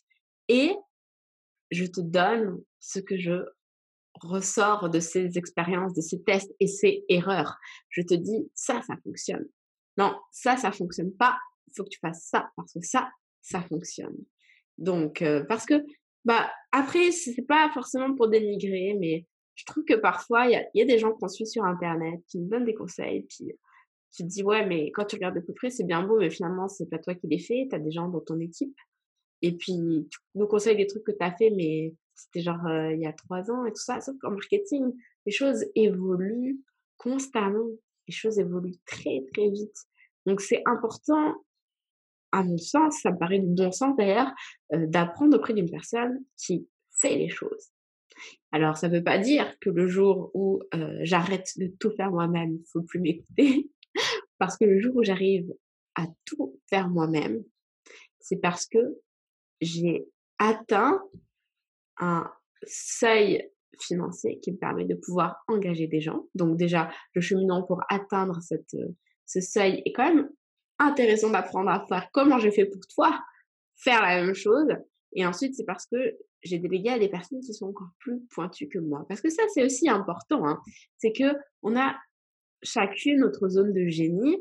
et 0.49 0.75
je 1.70 1.85
te 1.85 2.00
donne 2.00 2.62
ce 2.80 2.99
que 2.99 3.16
je 3.16 3.44
ressors 4.14 4.90
de 4.90 5.00
ces 5.00 5.38
expériences, 5.38 5.94
de 5.94 6.00
ces 6.00 6.23
tests 6.23 6.52
et 6.61 6.66
ces 6.66 7.04
erreurs. 7.09 7.56
Je 7.88 8.02
te 8.02 8.14
dis, 8.14 8.50
ça, 8.54 8.82
ça 8.82 8.97
fonctionne. 9.04 9.47
Non, 9.97 10.14
ça, 10.32 10.56
ça 10.56 10.73
fonctionne 10.73 11.12
pas. 11.12 11.38
Il 11.68 11.75
faut 11.76 11.85
que 11.85 11.90
tu 11.90 12.00
fasses 12.00 12.26
ça 12.28 12.50
parce 12.56 12.73
que 12.73 12.80
ça, 12.82 13.11
ça 13.40 13.62
fonctionne. 13.62 14.16
Donc, 14.78 15.23
euh, 15.23 15.44
parce 15.44 15.66
que, 15.66 15.85
bah, 16.25 16.50
après, 16.73 17.12
c'est 17.12 17.42
pas 17.42 17.70
forcément 17.73 18.14
pour 18.14 18.28
dénigrer, 18.28 18.97
mais 18.99 19.26
je 19.54 19.64
trouve 19.64 19.85
que 19.85 19.94
parfois, 19.94 20.47
il 20.47 20.52
y 20.52 20.56
a, 20.56 20.66
y 20.75 20.82
a, 20.82 20.87
des 20.87 20.99
gens 20.99 21.12
qu'on 21.12 21.28
suit 21.28 21.47
sur 21.47 21.64
Internet 21.64 22.20
qui 22.28 22.38
nous 22.38 22.49
donnent 22.49 22.64
des 22.64 22.75
conseils, 22.75 23.26
puis 23.28 23.52
tu 24.12 24.25
te 24.25 24.29
dis, 24.29 24.43
ouais, 24.43 24.67
mais 24.67 24.90
quand 24.93 25.05
tu 25.05 25.17
regardes 25.17 25.37
de 25.37 25.40
plus 25.40 25.55
près, 25.55 25.71
c'est 25.71 25.85
bien 25.85 26.02
beau, 26.02 26.19
mais 26.19 26.31
finalement, 26.31 26.69
c'est 26.69 26.87
pas 26.87 26.99
toi 26.99 27.14
qui 27.14 27.29
les 27.29 27.38
fais, 27.38 27.67
tu 27.69 27.76
as 27.76 27.79
des 27.79 27.93
gens 27.93 28.09
dans 28.09 28.21
ton 28.21 28.38
équipe. 28.40 28.76
Et 29.43 29.52
puis, 29.57 29.75
nous 30.35 30.47
conseilles 30.47 30.76
des 30.76 30.87
trucs 30.87 31.05
que 31.05 31.12
tu 31.12 31.25
as 31.25 31.33
fait, 31.33 31.50
mais 31.50 31.95
c'était 32.14 32.43
genre 32.43 32.67
euh, 32.67 32.93
il 32.93 33.00
y 33.00 33.07
a 33.07 33.12
trois 33.12 33.50
ans 33.50 33.64
et 33.64 33.71
tout 33.71 33.83
ça. 33.83 34.00
Sauf 34.00 34.17
qu'en 34.21 34.33
marketing, 34.33 34.93
les 35.26 35.33
choses 35.33 35.64
évoluent 35.75 36.61
constamment. 36.99 37.69
Les 38.09 38.14
choses 38.14 38.38
évoluent 38.38 38.79
très, 38.85 39.25
très 39.33 39.49
vite. 39.49 39.77
Donc, 40.27 40.40
c'est 40.40 40.62
important, 40.66 41.35
à 42.33 42.42
mon 42.42 42.59
sens, 42.59 43.01
ça 43.01 43.12
me 43.12 43.18
paraît 43.18 43.38
du 43.38 43.46
bon 43.46 43.73
sens 43.73 43.96
d'ailleurs, 43.96 44.31
euh, 44.75 44.87
d'apprendre 44.87 45.38
auprès 45.38 45.55
d'une 45.55 45.70
personne 45.70 46.23
qui 46.37 46.68
fait 47.01 47.16
les 47.16 47.31
choses. 47.31 47.70
Alors, 48.53 48.77
ça 48.77 48.88
ne 48.88 48.99
veut 48.99 49.05
pas 49.05 49.18
dire 49.18 49.59
que 49.61 49.70
le 49.70 49.87
jour 49.87 50.31
où 50.35 50.61
euh, 50.75 50.99
j'arrête 51.03 51.53
de 51.57 51.68
tout 51.79 51.90
faire 51.90 52.11
moi-même, 52.11 52.57
il 52.57 52.64
faut 52.70 52.83
plus 52.83 53.01
m'écouter. 53.01 53.70
Parce 54.38 54.57
que 54.57 54.64
le 54.64 54.81
jour 54.81 54.96
où 54.96 55.03
j'arrive 55.03 55.53
à 55.94 56.07
tout 56.24 56.59
faire 56.68 56.88
moi-même, 56.88 57.42
c'est 58.20 58.40
parce 58.40 58.66
que 58.66 58.79
j'ai 59.61 60.07
atteint 60.38 61.03
un 61.98 62.31
seuil 62.66 63.50
financier 63.81 64.38
qui 64.40 64.53
me 64.53 64.59
permet 64.59 64.85
de 64.85 64.94
pouvoir 64.94 65.42
engager 65.48 65.87
des 65.87 66.00
gens. 66.00 66.26
Donc 66.35 66.57
déjà, 66.57 66.90
le 67.14 67.20
cheminement 67.20 67.62
pour 67.62 67.81
atteindre 67.88 68.40
cette, 68.42 68.76
ce 69.26 69.40
seuil 69.40 69.83
est 69.85 69.92
quand 69.92 70.14
même 70.14 70.29
intéressant 70.79 71.31
d'apprendre 71.31 71.70
à 71.70 71.85
faire 71.87 72.09
comment 72.12 72.38
j'ai 72.38 72.50
fait 72.50 72.66
pour 72.66 72.81
toi, 72.94 73.20
faire 73.76 74.03
la 74.03 74.22
même 74.22 74.35
chose. 74.35 74.68
Et 75.12 75.26
ensuite, 75.26 75.55
c'est 75.55 75.64
parce 75.64 75.87
que 75.87 75.96
j'ai 76.42 76.59
délégué 76.59 76.90
à 76.90 76.98
des 76.98 77.09
personnes 77.09 77.40
qui 77.40 77.53
sont 77.53 77.66
encore 77.66 77.90
plus 77.98 78.20
pointues 78.31 78.68
que 78.68 78.79
moi. 78.79 79.05
Parce 79.09 79.20
que 79.20 79.29
ça, 79.29 79.42
c'est 79.53 79.64
aussi 79.64 79.88
important. 79.88 80.46
Hein. 80.46 80.59
C'est 80.98 81.12
que 81.12 81.35
on 81.62 81.76
a 81.76 81.96
chacune 82.62 83.20
notre 83.20 83.49
zone 83.49 83.73
de 83.73 83.87
génie, 83.88 84.38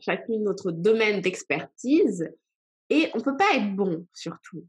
chacune 0.00 0.44
notre 0.44 0.72
domaine 0.72 1.20
d'expertise. 1.20 2.30
Et 2.90 3.10
on 3.14 3.20
peut 3.20 3.36
pas 3.36 3.54
être 3.54 3.74
bon 3.74 4.06
surtout. 4.12 4.66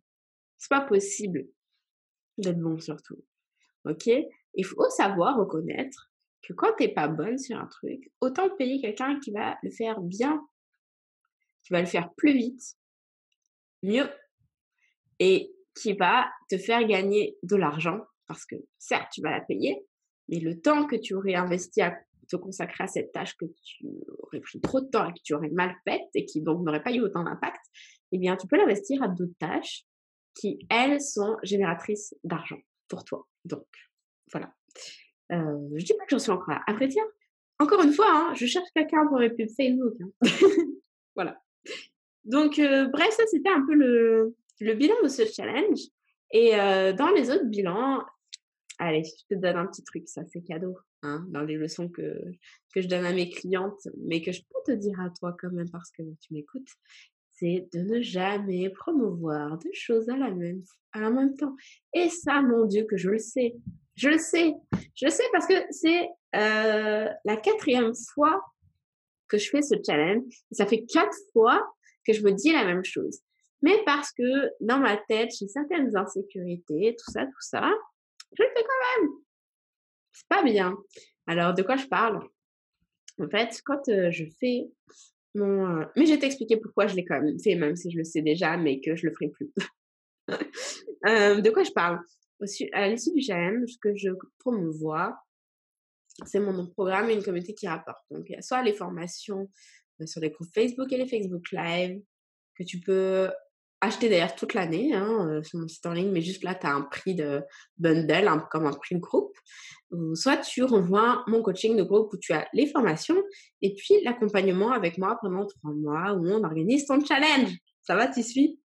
C'est 0.58 0.70
pas 0.70 0.82
possible 0.82 1.48
d'être 2.38 2.60
bon 2.60 2.80
surtout. 2.80 3.24
Ok? 3.86 4.10
Il 4.54 4.66
faut 4.66 4.90
savoir 4.90 5.38
reconnaître 5.38 6.12
que 6.42 6.54
quand 6.54 6.74
t'es 6.78 6.90
pas 6.90 7.08
bonne 7.08 7.38
sur 7.38 7.58
un 7.58 7.68
truc, 7.68 8.12
autant 8.22 8.50
payer 8.56 8.82
quelqu'un 8.82 9.20
qui 9.20 9.32
va 9.32 9.58
le 9.64 9.70
faire 9.70 10.02
bien, 10.02 10.42
qui 11.64 11.74
va 11.74 11.82
le 11.82 11.88
faire 11.88 12.14
plus 12.14 12.34
vite, 12.34 12.78
mieux, 13.84 14.10
et 15.20 15.54
qui 15.76 15.94
va 15.94 16.30
te 16.50 16.58
faire 16.58 16.86
gagner 16.88 17.38
de 17.44 17.56
l'argent, 17.56 18.02
parce 18.28 18.46
que 18.46 18.56
certes, 18.78 19.12
tu 19.14 19.22
vas 19.22 19.32
la 19.32 19.42
payer, 19.42 19.86
mais 20.30 20.40
le 20.40 20.60
temps 20.60 20.86
que 20.86 20.96
tu 20.96 21.14
aurais 21.14 21.36
investi 21.36 21.82
à 21.82 21.98
te 22.28 22.36
consacrer 22.36 22.84
à 22.84 22.88
cette 22.88 23.12
tâche 23.12 23.36
que 23.38 23.46
tu 23.64 23.88
aurais 24.20 24.40
pris 24.40 24.60
trop 24.62 24.82
de 24.82 24.88
temps 24.88 25.08
et 25.08 25.14
que 25.14 25.22
tu 25.24 25.34
aurais 25.34 25.50
mal 25.50 25.76
faite 25.88 26.10
et 26.14 26.26
qui 26.26 26.42
donc 26.42 26.64
n'aurait 26.64 26.84
pas 26.84 26.92
eu 26.92 27.02
autant 27.02 27.24
d'impact, 27.24 27.62
eh 28.12 28.18
bien, 28.18 28.36
tu 28.38 28.48
peux 28.48 28.58
l'investir 28.58 29.02
à 29.04 29.08
d'autres 29.08 29.38
tâches 29.40 29.86
qui, 30.36 30.60
elles, 30.70 31.02
sont 31.02 31.38
génératrices 31.44 32.16
d'argent 32.24 32.60
pour 32.88 33.04
toi. 33.04 33.28
Donc, 33.46 33.66
voilà. 34.32 34.54
Euh, 35.32 35.70
je 35.76 35.84
dis 35.84 35.94
pas 35.94 36.06
que 36.06 36.12
j'en 36.12 36.20
suis 36.20 36.32
encore 36.32 36.50
là. 36.50 36.62
Après, 36.68 36.88
tiens, 36.88 37.04
encore 37.60 37.82
une 37.82 37.94
fois, 37.94 38.08
hein, 38.10 38.34
je 38.36 38.46
cherche 38.46 38.70
quelqu'un 38.76 39.08
pour 39.08 39.20
les 39.20 39.30
pubs 39.30 39.50
Facebook. 39.56 39.96
Hein. 40.02 40.12
voilà. 41.16 41.42
Donc, 42.24 42.60
euh, 42.60 42.88
bref, 42.88 43.10
ça, 43.12 43.26
c'était 43.28 43.50
un 43.50 43.66
peu 43.66 43.74
le, 43.74 44.36
le, 44.60 44.74
bilan 44.74 44.96
de 45.04 45.08
ce 45.08 45.26
challenge. 45.26 45.80
Et 46.32 46.56
euh, 46.60 46.94
dans 46.94 47.10
les 47.10 47.32
autres 47.32 47.46
bilans, 47.46 48.04
allez, 48.80 49.04
je 49.04 49.36
te 49.36 49.40
donne 49.40 49.56
un 49.56 49.66
petit 49.66 49.84
truc, 49.84 50.08
ça, 50.08 50.24
c'est 50.32 50.42
cadeau. 50.42 50.78
Hein, 51.04 51.26
dans 51.30 51.44
les 51.44 51.58
leçons 51.58 51.90
que, 51.90 52.20
que 52.74 52.82
je 52.82 52.88
donne 52.88 53.06
à 53.06 53.14
mes 53.14 53.30
clientes, 53.30 53.88
mais 54.00 54.22
que 54.22 54.32
je 54.32 54.42
peux 54.42 54.74
te 54.74 54.76
dire 54.76 55.00
à 55.00 55.12
toi 55.12 55.36
quand 55.40 55.52
même 55.52 55.70
parce 55.70 55.92
que 55.92 56.02
tu 56.20 56.34
m'écoutes, 56.34 56.70
c'est 57.34 57.68
de 57.72 57.82
ne 57.82 58.02
jamais 58.02 58.70
promouvoir 58.72 59.60
deux 59.60 59.70
choses 59.74 60.10
à 60.10 60.18
la 60.18 60.32
même, 60.32 60.64
à 60.94 61.02
la 61.02 61.12
même 61.12 61.36
temps. 61.36 61.56
Et 61.94 62.10
ça, 62.10 62.42
mon 62.42 62.66
Dieu, 62.66 62.86
que 62.86 62.98
je 62.98 63.12
le 63.12 63.20
sais. 63.20 63.56
Je 63.96 64.10
le 64.10 64.18
sais. 64.18 64.56
Je 64.96 65.06
le 65.06 65.12
sais 65.12 65.24
parce 65.32 65.46
que 65.46 65.54
c'est 65.70 66.10
euh, 66.36 67.08
la 67.26 67.38
quatrième 67.38 67.94
fois 68.14 68.44
que 69.28 69.38
je 69.38 69.50
fais 69.50 69.62
ce 69.62 69.76
challenge. 69.86 70.24
Ça 70.52 70.66
fait 70.66 70.84
quatre 70.86 71.16
fois 71.32 71.64
que 72.08 72.14
je 72.14 72.24
me 72.24 72.32
dis 72.32 72.52
la 72.52 72.66
même 72.66 72.84
chose. 72.84 73.20
Mais 73.62 73.84
parce 73.86 74.12
que 74.14 74.50
dans 74.62 74.80
ma 74.80 74.98
tête, 74.98 75.30
j'ai 75.38 75.48
certaines 75.48 75.96
insécurités, 75.96 76.96
tout 76.98 77.12
ça, 77.12 77.26
tout 77.26 77.32
ça, 77.40 77.72
je 78.36 78.44
le 78.44 78.50
fais 78.56 78.64
quand 78.64 79.02
même. 79.02 79.12
C'est 80.18 80.28
pas 80.28 80.42
bien. 80.42 80.76
Alors, 81.28 81.54
de 81.54 81.62
quoi 81.62 81.76
je 81.76 81.86
parle? 81.86 82.20
En 83.20 83.30
fait, 83.30 83.62
quand 83.64 83.84
je 83.86 84.24
fais 84.40 84.68
mon... 85.36 85.86
Mais 85.96 86.08
je 86.08 86.14
vais 86.14 86.20
t'expliquer 86.20 86.58
pourquoi 86.58 86.88
je 86.88 86.96
l'ai 86.96 87.06
quand 87.06 87.22
même 87.22 87.40
fait, 87.40 87.54
même 87.54 87.76
si 87.76 87.92
je 87.92 88.00
le 88.00 88.04
sais 88.04 88.24
déjà, 88.24 88.58
mais 88.58 88.82
que 88.82 88.96
je 88.96 89.06
le 89.06 89.14
ferai 89.14 89.30
plus. 89.30 89.52
De 91.04 91.50
quoi 91.52 91.64
je 91.64 91.72
parle? 91.72 92.00
À 92.74 92.90
l'issue 92.90 93.14
du 93.14 93.22
challenge, 93.22 93.70
ce 93.70 93.78
que 93.78 93.96
je 93.96 94.10
promouvois, 94.40 95.16
c'est 96.26 96.40
mon 96.40 96.66
programme 96.68 97.12
et 97.12 97.14
une 97.14 97.24
communauté 97.24 97.54
qui 97.54 97.68
rapporte. 97.68 98.04
Donc, 98.10 98.26
il 98.28 98.34
y 98.34 98.36
a 98.36 98.42
soit 98.42 98.64
les 98.64 98.74
formations 98.74 99.50
sur 100.04 100.20
les 100.20 100.32
groupes 100.32 100.50
Facebook 100.52 100.92
et 100.92 100.98
les 100.98 101.08
Facebook 101.08 101.52
Live, 101.52 102.02
que 102.56 102.64
tu 102.64 102.80
peux 102.80 103.30
acheter 103.82 104.10
d'ailleurs 104.10 104.36
toute 104.36 104.54
l'année 104.54 104.94
hein, 104.94 105.28
euh, 105.30 105.44
sur 105.44 105.60
mon 105.60 105.68
site 105.68 105.86
en 105.86 105.94
ligne, 105.94 106.12
mais 106.12 106.22
juste 106.22 106.44
là, 106.44 106.56
tu 106.56 106.66
as 106.66 106.74
un 106.74 106.82
prix 106.82 107.16
de 107.16 107.44
bundle, 107.78 108.30
comme 108.52 108.66
un 108.66 108.74
prix 108.74 108.96
de 108.96 109.00
groupe. 109.00 109.36
Ou 109.92 110.16
soit 110.16 110.38
tu 110.38 110.64
rejoins 110.64 111.24
mon 111.28 111.42
coaching 111.42 111.78
de 111.78 111.84
groupe 111.84 112.12
où 112.12 112.18
tu 112.18 112.34
as 112.34 112.48
les 112.54 112.68
formations 112.68 113.22
et 113.62 113.74
puis 113.76 114.02
l'accompagnement 114.04 114.72
avec 114.72 114.98
moi 114.98 115.18
pendant 115.22 115.46
trois 115.46 115.72
mois 115.72 116.14
où 116.14 116.28
on 116.28 116.44
organise 116.44 116.86
ton 116.86 117.04
challenge. 117.04 117.52
Ça 117.84 117.96
va, 117.96 118.08
tu 118.08 118.22
suis? 118.22 118.60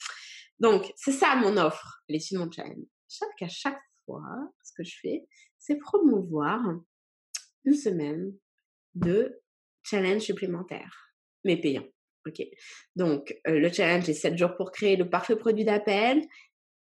Donc, 0.58 0.92
c'est 0.96 1.12
ça 1.12 1.36
mon 1.36 1.56
offre, 1.56 2.02
les 2.08 2.20
six 2.20 2.36
mon 2.36 2.50
challenge. 2.50 2.86
Chaque, 3.08 3.42
à 3.42 3.48
chaque 3.48 3.80
fois, 4.04 4.22
ce 4.62 4.72
que 4.76 4.84
je 4.84 4.96
fais, 5.00 5.26
c'est 5.58 5.76
promouvoir 5.76 6.60
une 7.64 7.74
semaine 7.74 8.32
de 8.94 9.40
challenge 9.82 10.22
supplémentaire, 10.22 11.12
mais 11.44 11.60
payant. 11.60 11.84
Ok. 12.26 12.42
Donc, 12.96 13.34
euh, 13.46 13.58
le 13.58 13.72
challenge 13.72 14.08
est 14.08 14.14
7 14.14 14.36
jours 14.36 14.54
pour 14.56 14.72
créer 14.72 14.96
le 14.96 15.08
parfait 15.08 15.36
produit 15.36 15.64
d'appel. 15.64 16.22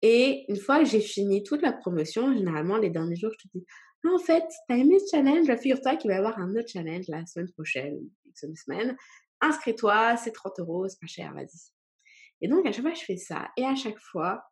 Et 0.01 0.45
une 0.49 0.57
fois 0.57 0.79
que 0.79 0.85
j'ai 0.85 1.01
fini 1.01 1.43
toute 1.43 1.61
la 1.61 1.73
promotion, 1.73 2.35
généralement, 2.35 2.77
les 2.77 2.89
derniers 2.89 3.15
jours, 3.15 3.31
je 3.31 3.47
te 3.47 3.57
dis, 3.57 3.65
en 4.05 4.19
fait, 4.19 4.43
t'as 4.67 4.77
aimé 4.77 4.99
ce 4.99 5.15
challenge, 5.15 5.53
figure-toi 5.57 5.95
qu'il 5.95 6.09
va 6.09 6.15
y 6.15 6.17
avoir 6.17 6.39
un 6.39 6.55
autre 6.55 6.69
challenge 6.71 7.05
la 7.07 7.25
semaine 7.25 7.51
prochaine, 7.51 7.99
une 8.43 8.55
semaine. 8.55 8.95
Inscris-toi, 9.41 10.17
c'est 10.17 10.31
30 10.31 10.59
euros, 10.59 10.87
c'est 10.87 10.99
pas 10.99 11.07
cher, 11.07 11.33
vas-y. 11.33 11.71
Et 12.41 12.47
donc, 12.47 12.65
à 12.65 12.71
chaque 12.71 12.83
fois, 12.83 12.93
je 12.93 13.03
fais 13.03 13.17
ça. 13.17 13.49
Et 13.57 13.65
à 13.65 13.75
chaque 13.75 13.99
fois, 13.99 14.43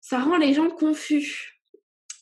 ça 0.00 0.20
rend 0.20 0.36
les 0.36 0.54
gens 0.54 0.70
confus. 0.70 1.60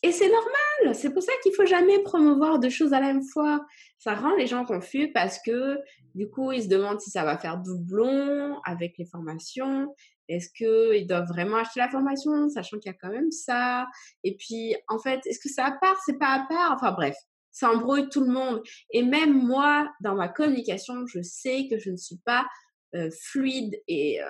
Et 0.03 0.13
c'est 0.13 0.29
normal, 0.29 0.66
c'est 0.95 1.13
pour 1.13 1.23
ça 1.23 1.33
qu'il 1.43 1.55
faut 1.55 1.67
jamais 1.67 2.03
promouvoir 2.03 2.59
deux 2.59 2.71
choses 2.71 2.93
à 2.93 3.01
la 3.01 3.13
même 3.13 3.25
fois. 3.25 3.65
Ça 3.99 4.15
rend 4.15 4.35
les 4.37 4.47
gens 4.47 4.65
confus 4.65 5.11
parce 5.13 5.39
que 5.45 5.79
du 6.15 6.29
coup, 6.31 6.53
ils 6.53 6.65
se 6.65 6.69
demandent 6.69 7.01
si 7.01 7.11
ça 7.11 7.25
va 7.25 7.39
faire 7.39 7.59
doublon 7.59 8.59
avec 8.65 8.97
les 8.99 9.05
formations. 9.05 9.95
Est-ce 10.29 10.49
qu'ils 10.51 11.07
doivent 11.07 11.29
vraiment 11.29 11.59
acheter 11.59 11.81
la 11.81 11.89
formation, 11.89 12.49
sachant 12.49 12.79
qu'il 12.79 12.91
y 12.91 12.95
a 12.95 12.99
quand 13.01 13.13
même 13.13 13.31
ça? 13.31 13.87
Et 14.25 14.37
puis, 14.37 14.75
en 14.89 14.99
fait, 14.99 15.21
est-ce 15.27 15.39
que 15.39 15.49
c'est 15.49 15.63
à 15.63 15.77
part, 15.81 15.97
c'est 16.05 16.19
pas 16.19 16.31
à 16.31 16.47
part? 16.49 16.73
Enfin 16.75 16.93
bref, 16.93 17.17
ça 17.53 17.71
embrouille 17.71 18.09
tout 18.09 18.23
le 18.23 18.33
monde. 18.33 18.63
Et 18.91 19.03
même 19.03 19.33
moi, 19.33 19.89
dans 20.01 20.15
ma 20.15 20.29
communication, 20.29 21.07
je 21.07 21.23
sais 21.23 21.69
que 21.71 21.79
je 21.79 21.91
ne 21.91 21.97
suis 21.97 22.19
pas 22.25 22.47
euh, 22.95 23.11
fluide 23.23 23.81
et 23.89 24.21
euh, 24.23 24.27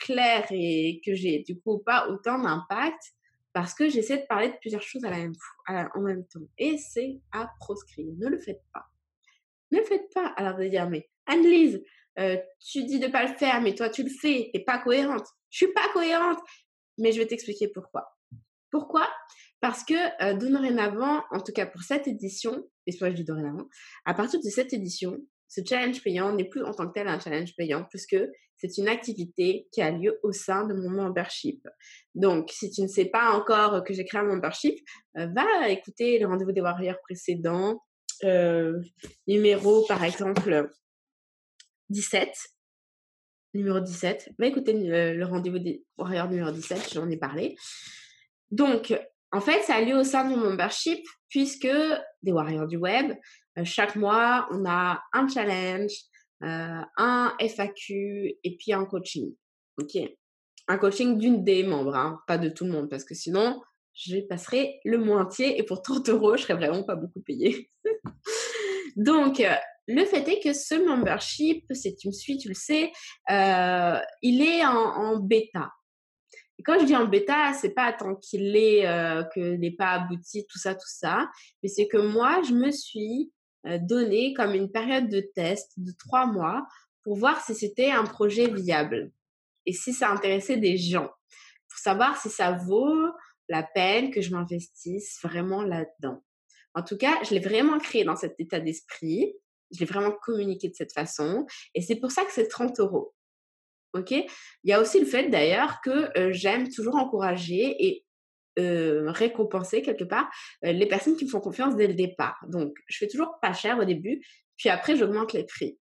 claire 0.00 0.46
et 0.50 1.00
que 1.04 1.14
j'ai 1.14 1.44
du 1.46 1.60
coup 1.60 1.78
pas 1.78 2.08
autant 2.08 2.38
d'impact 2.38 3.00
parce 3.58 3.74
que 3.74 3.88
j'essaie 3.88 4.18
de 4.18 4.26
parler 4.28 4.50
de 4.50 4.56
plusieurs 4.60 4.82
choses 4.82 5.04
en 5.04 5.10
même 5.10 6.24
temps. 6.28 6.46
Et 6.58 6.78
c'est 6.78 7.18
à 7.32 7.50
proscrire. 7.58 8.06
Ne 8.16 8.28
le 8.28 8.38
faites 8.38 8.62
pas. 8.72 8.84
Ne 9.72 9.78
le 9.78 9.84
faites 9.84 10.08
pas. 10.14 10.28
Alors 10.36 10.56
de 10.56 10.68
dire, 10.68 10.88
mais 10.88 11.10
Anne-Lise, 11.26 11.82
euh, 12.20 12.36
tu 12.60 12.84
dis 12.84 13.00
de 13.00 13.08
pas 13.08 13.26
le 13.26 13.34
faire, 13.34 13.60
mais 13.60 13.74
toi 13.74 13.90
tu 13.90 14.04
le 14.04 14.10
fais. 14.10 14.50
T'es 14.52 14.60
pas 14.60 14.78
cohérente. 14.78 15.26
Je 15.50 15.56
suis 15.56 15.72
pas 15.72 15.88
cohérente. 15.92 16.38
Mais 16.98 17.10
je 17.10 17.18
vais 17.18 17.26
t'expliquer 17.26 17.66
pourquoi. 17.66 18.16
Pourquoi? 18.70 19.08
Parce 19.58 19.82
que 19.82 19.94
euh, 20.22 20.34
dorénavant, 20.34 21.24
en 21.32 21.40
tout 21.40 21.52
cas 21.52 21.66
pour 21.66 21.82
cette 21.82 22.06
édition, 22.06 22.62
et 22.86 22.92
soit 22.92 23.10
je 23.10 23.16
dis 23.16 23.24
dorénavant, 23.24 23.66
à 24.04 24.14
partir 24.14 24.38
de 24.38 24.50
cette 24.50 24.72
édition, 24.72 25.18
ce 25.48 25.60
challenge 25.66 26.02
payant 26.02 26.34
n'est 26.34 26.48
plus 26.48 26.62
en 26.62 26.72
tant 26.72 26.86
que 26.86 26.92
tel 26.92 27.08
un 27.08 27.18
challenge 27.18 27.54
payant 27.56 27.84
puisque 27.88 28.16
c'est 28.58 28.76
une 28.76 28.88
activité 28.88 29.68
qui 29.72 29.80
a 29.82 29.90
lieu 29.90 30.18
au 30.22 30.32
sein 30.32 30.66
de 30.66 30.74
mon 30.74 30.90
membership. 30.90 31.66
Donc, 32.14 32.50
si 32.50 32.70
tu 32.70 32.82
ne 32.82 32.88
sais 32.88 33.06
pas 33.06 33.30
encore 33.30 33.84
que 33.84 33.94
j'ai 33.94 34.04
créé 34.04 34.20
un 34.20 34.24
membership, 34.24 34.76
euh, 35.16 35.28
va 35.34 35.68
écouter 35.68 36.18
le 36.18 36.26
rendez-vous 36.26 36.52
des 36.52 36.60
warriors 36.60 37.00
précédents, 37.02 37.80
euh, 38.24 38.80
numéro 39.28 39.86
par 39.86 40.02
exemple 40.02 40.70
17, 41.90 42.28
numéro 43.54 43.78
17. 43.78 44.32
Va 44.38 44.46
écouter 44.46 44.72
le, 44.72 45.14
le 45.14 45.24
rendez-vous 45.24 45.60
des 45.60 45.84
warriors 45.96 46.28
numéro 46.28 46.50
17, 46.50 46.94
j'en 46.94 47.08
ai 47.08 47.16
parlé. 47.16 47.56
Donc, 48.50 48.92
en 49.32 49.40
fait, 49.40 49.62
ça 49.62 49.76
a 49.76 49.80
lieu 49.80 49.96
au 49.96 50.04
sein 50.04 50.24
de 50.24 50.34
mon 50.34 50.50
membership 50.50 51.04
puisque 51.28 51.68
des 52.22 52.32
warriors 52.32 52.66
du 52.66 52.76
web, 52.76 53.12
euh, 53.58 53.64
chaque 53.64 53.96
mois, 53.96 54.48
on 54.50 54.64
a 54.66 55.00
un 55.12 55.28
challenge, 55.28 55.92
euh, 56.42 56.80
un 56.96 57.34
FAQ 57.40 58.38
et 58.42 58.56
puis 58.56 58.72
un 58.72 58.84
coaching. 58.84 59.34
Ok 59.78 59.96
Un 60.68 60.78
coaching 60.78 61.18
d'une 61.18 61.44
des 61.44 61.62
membres, 61.62 61.94
hein, 61.94 62.20
pas 62.26 62.38
de 62.38 62.48
tout 62.48 62.64
le 62.64 62.72
monde, 62.72 62.88
parce 62.88 63.04
que 63.04 63.14
sinon, 63.14 63.60
je 63.94 64.18
passerai 64.20 64.80
le 64.84 64.98
moitié 64.98 65.58
et 65.58 65.62
pour 65.62 65.82
30 65.82 66.08
euros, 66.08 66.36
je 66.36 66.42
serais 66.42 66.54
vraiment 66.54 66.84
pas 66.84 66.96
beaucoup 66.96 67.20
payée. 67.20 67.70
Donc, 68.96 69.42
le 69.88 70.04
fait 70.04 70.28
est 70.28 70.40
que 70.40 70.52
ce 70.52 70.74
membership, 70.74 71.64
c'est 71.70 72.04
une 72.04 72.12
suite, 72.12 72.42
tu 72.42 72.48
le 72.48 72.54
sais, 72.54 72.92
euh, 73.30 73.98
il 74.22 74.42
est 74.42 74.64
en, 74.64 74.74
en, 74.74 75.18
bêta. 75.18 75.70
Et 76.58 76.62
quand 76.62 76.78
je 76.78 76.84
dis 76.84 76.96
en 76.96 77.06
bêta, 77.06 77.52
c'est 77.54 77.72
pas 77.72 77.92
tant 77.92 78.16
qu'il 78.16 78.56
est 78.56 78.86
euh, 78.86 79.22
que 79.34 79.56
n'est 79.56 79.70
pas 79.70 79.92
abouti, 79.92 80.44
tout 80.48 80.58
ça, 80.58 80.74
tout 80.74 80.88
ça, 80.88 81.30
mais 81.62 81.68
c'est 81.68 81.86
que 81.86 81.98
moi, 81.98 82.42
je 82.42 82.52
me 82.52 82.70
suis 82.70 83.32
euh, 83.66 83.78
donné 83.80 84.34
comme 84.34 84.54
une 84.54 84.70
période 84.70 85.08
de 85.08 85.20
test 85.20 85.72
de 85.76 85.92
trois 85.92 86.26
mois 86.26 86.66
pour 87.02 87.16
voir 87.16 87.40
si 87.44 87.54
c'était 87.54 87.90
un 87.90 88.04
projet 88.04 88.50
viable 88.50 89.12
et 89.66 89.72
si 89.72 89.92
ça 89.92 90.10
intéressait 90.10 90.56
des 90.56 90.76
gens, 90.76 91.10
pour 91.68 91.78
savoir 91.78 92.20
si 92.20 92.28
ça 92.28 92.52
vaut 92.52 93.08
la 93.48 93.62
peine 93.62 94.10
que 94.10 94.20
je 94.20 94.30
m'investisse 94.30 95.18
vraiment 95.22 95.62
là-dedans. 95.62 96.22
En 96.74 96.82
tout 96.82 96.96
cas, 96.96 97.22
je 97.24 97.34
l'ai 97.34 97.40
vraiment 97.40 97.78
créé 97.78 98.04
dans 98.04 98.16
cet 98.16 98.38
état 98.38 98.60
d'esprit, 98.60 99.34
je 99.72 99.80
l'ai 99.80 99.86
vraiment 99.86 100.12
communiqué 100.22 100.68
de 100.68 100.74
cette 100.74 100.92
façon 100.92 101.46
et 101.74 101.82
c'est 101.82 101.96
pour 101.96 102.10
ça 102.10 102.24
que 102.24 102.32
c'est 102.32 102.48
30 102.48 102.80
euros. 102.80 103.14
Il 104.10 104.26
y 104.64 104.72
a 104.72 104.80
aussi 104.80 105.00
le 105.00 105.06
fait 105.06 105.28
d'ailleurs 105.28 105.80
que 105.82 106.10
j'aime 106.32 106.68
toujours 106.68 106.96
encourager 106.96 107.76
et 107.78 108.04
récompenser 108.56 109.82
quelque 109.82 110.04
part 110.04 110.28
les 110.62 110.86
personnes 110.86 111.16
qui 111.16 111.24
me 111.24 111.30
font 111.30 111.40
confiance 111.40 111.76
dès 111.76 111.86
le 111.86 111.94
départ. 111.94 112.38
Donc, 112.48 112.76
je 112.86 112.98
fais 112.98 113.08
toujours 113.08 113.38
pas 113.40 113.52
cher 113.52 113.78
au 113.78 113.84
début, 113.84 114.20
puis 114.56 114.68
après, 114.68 114.96
j'augmente 114.96 115.32
les 115.32 115.44
prix. 115.44 115.78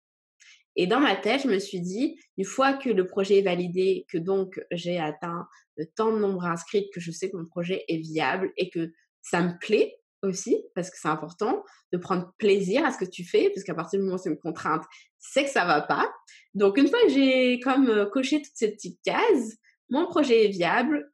Et 0.79 0.87
dans 0.87 1.01
ma 1.01 1.17
tête, 1.17 1.41
je 1.45 1.49
me 1.49 1.59
suis 1.59 1.81
dit, 1.81 2.21
une 2.37 2.45
fois 2.45 2.75
que 2.75 2.91
le 2.91 3.07
projet 3.07 3.39
est 3.39 3.43
validé, 3.43 4.05
que 4.11 4.19
donc 4.19 4.61
j'ai 4.71 4.99
atteint 4.99 5.47
tant 5.95 6.13
de 6.13 6.19
nombre 6.19 6.45
inscrits, 6.45 6.91
que 6.93 7.01
je 7.01 7.11
sais 7.11 7.31
que 7.31 7.37
mon 7.39 7.47
projet 7.47 7.83
est 7.89 7.97
viable 7.97 8.53
et 8.59 8.69
que 8.69 8.93
ça 9.23 9.41
me 9.41 9.59
plaît 9.59 9.97
aussi, 10.23 10.63
parce 10.75 10.91
que 10.91 10.97
c'est 11.01 11.09
important 11.09 11.65
de 11.93 11.99
prendre 11.99 12.31
plaisir 12.37 12.85
à 12.85 12.93
ce 12.93 12.99
que 12.99 13.11
tu 13.11 13.25
fais, 13.25 13.49
parce 13.51 13.65
qu'à 13.65 13.75
partir 13.75 13.99
du 13.99 14.05
moment 14.05 14.17
où 14.17 14.19
c'est 14.19 14.29
une 14.29 14.39
contrainte, 14.39 14.85
c'est 15.31 15.45
que 15.45 15.51
ça 15.51 15.65
va 15.65 15.83
pas. 15.83 16.13
Donc, 16.55 16.79
une 16.79 16.89
fois 16.89 17.01
que 17.03 17.11
j'ai 17.11 17.61
comme 17.61 17.89
euh, 17.89 18.07
coché 18.07 18.43
toutes 18.43 18.57
ces 18.57 18.73
petites 18.73 19.01
cases, 19.03 19.57
mon 19.91 20.07
projet 20.07 20.47
est 20.47 20.49
viable, 20.49 21.13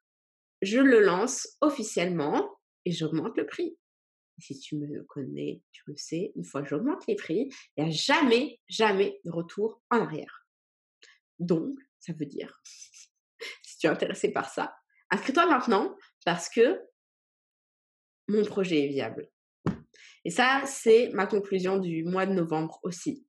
je 0.62 0.78
le 0.78 1.00
lance 1.00 1.48
officiellement 1.60 2.48
et 2.84 2.92
j'augmente 2.92 3.36
le 3.36 3.46
prix. 3.46 3.76
si 4.38 4.58
tu 4.58 4.76
me 4.76 5.04
connais, 5.04 5.62
tu 5.72 5.82
le 5.86 5.96
sais, 5.96 6.32
une 6.36 6.44
fois 6.44 6.62
que 6.62 6.68
j'augmente 6.68 7.06
les 7.06 7.16
prix, 7.16 7.50
il 7.76 7.84
n'y 7.84 7.90
a 7.90 7.92
jamais, 7.92 8.60
jamais 8.68 9.20
de 9.24 9.30
retour 9.30 9.82
en 9.90 10.00
arrière. 10.00 10.46
Donc, 11.38 11.78
ça 12.00 12.12
veut 12.12 12.26
dire, 12.26 12.60
si 12.64 13.78
tu 13.78 13.86
es 13.86 13.90
intéressé 13.90 14.32
par 14.32 14.48
ça, 14.48 14.74
inscris-toi 15.10 15.46
maintenant 15.46 15.96
parce 16.24 16.48
que 16.48 16.80
mon 18.28 18.44
projet 18.44 18.84
est 18.84 18.88
viable. 18.88 19.28
Et 20.24 20.30
ça, 20.30 20.62
c'est 20.66 21.10
ma 21.12 21.26
conclusion 21.26 21.78
du 21.78 22.04
mois 22.04 22.26
de 22.26 22.32
novembre 22.32 22.78
aussi. 22.84 23.26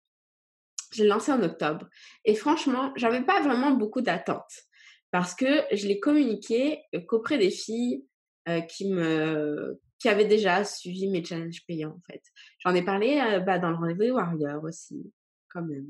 Je 0.94 1.04
l'ai 1.04 1.10
lancé 1.10 1.32
en 1.32 1.42
octobre. 1.42 1.88
Et 2.26 2.36
franchement, 2.36 2.92
j'avais 2.96 3.22
pas 3.22 3.42
vraiment 3.42 3.72
beaucoup 3.72 4.02
d'attentes 4.02 4.66
parce 5.14 5.36
que 5.36 5.64
je 5.72 5.88
l'ai 5.88 6.00
communiqué 6.00 6.82
euh, 6.96 7.00
qu'auprès 7.00 7.38
des 7.38 7.52
filles 7.52 8.04
euh, 8.50 8.62
qui 8.62 8.92
me 8.92 9.80
qui 10.00 10.10
avaient 10.10 10.26
déjà 10.26 10.66
suivi 10.66 11.08
mes 11.08 11.24
challenges 11.24 11.64
payants 11.66 11.96
en 11.96 12.12
fait. 12.12 12.22
J'en 12.60 12.74
ai 12.74 12.84
parlé 12.84 13.22
euh, 13.22 13.40
bah, 13.40 13.60
dans 13.60 13.70
le 13.70 13.76
rendez-vous 13.76 14.02
des 14.02 14.12
Warriors 14.12 14.64
aussi, 14.64 15.14
quand 15.50 15.62
même. 15.62 15.86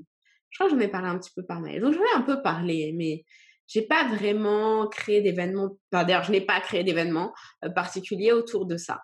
Je 0.51 0.59
crois 0.59 0.69
que 0.69 0.75
j'en 0.75 0.81
ai 0.81 0.89
parlé 0.89 1.07
un 1.07 1.17
petit 1.17 1.31
peu 1.33 1.43
par 1.43 1.61
mail. 1.61 1.81
Donc 1.81 1.93
j'en 1.93 2.01
ai 2.01 2.17
un 2.17 2.21
peu 2.21 2.41
parlé, 2.41 2.93
mais 2.95 3.23
j'ai 3.65 3.81
pas 3.81 4.07
vraiment 4.09 4.87
créé 4.87 5.21
d'événements. 5.21 5.77
D'ailleurs, 5.91 6.23
je 6.23 6.31
n'ai 6.31 6.41
pas 6.41 6.59
créé 6.59 6.83
d'événements 6.83 7.33
particuliers 7.73 8.33
autour 8.33 8.65
de 8.65 8.75
ça. 8.75 9.01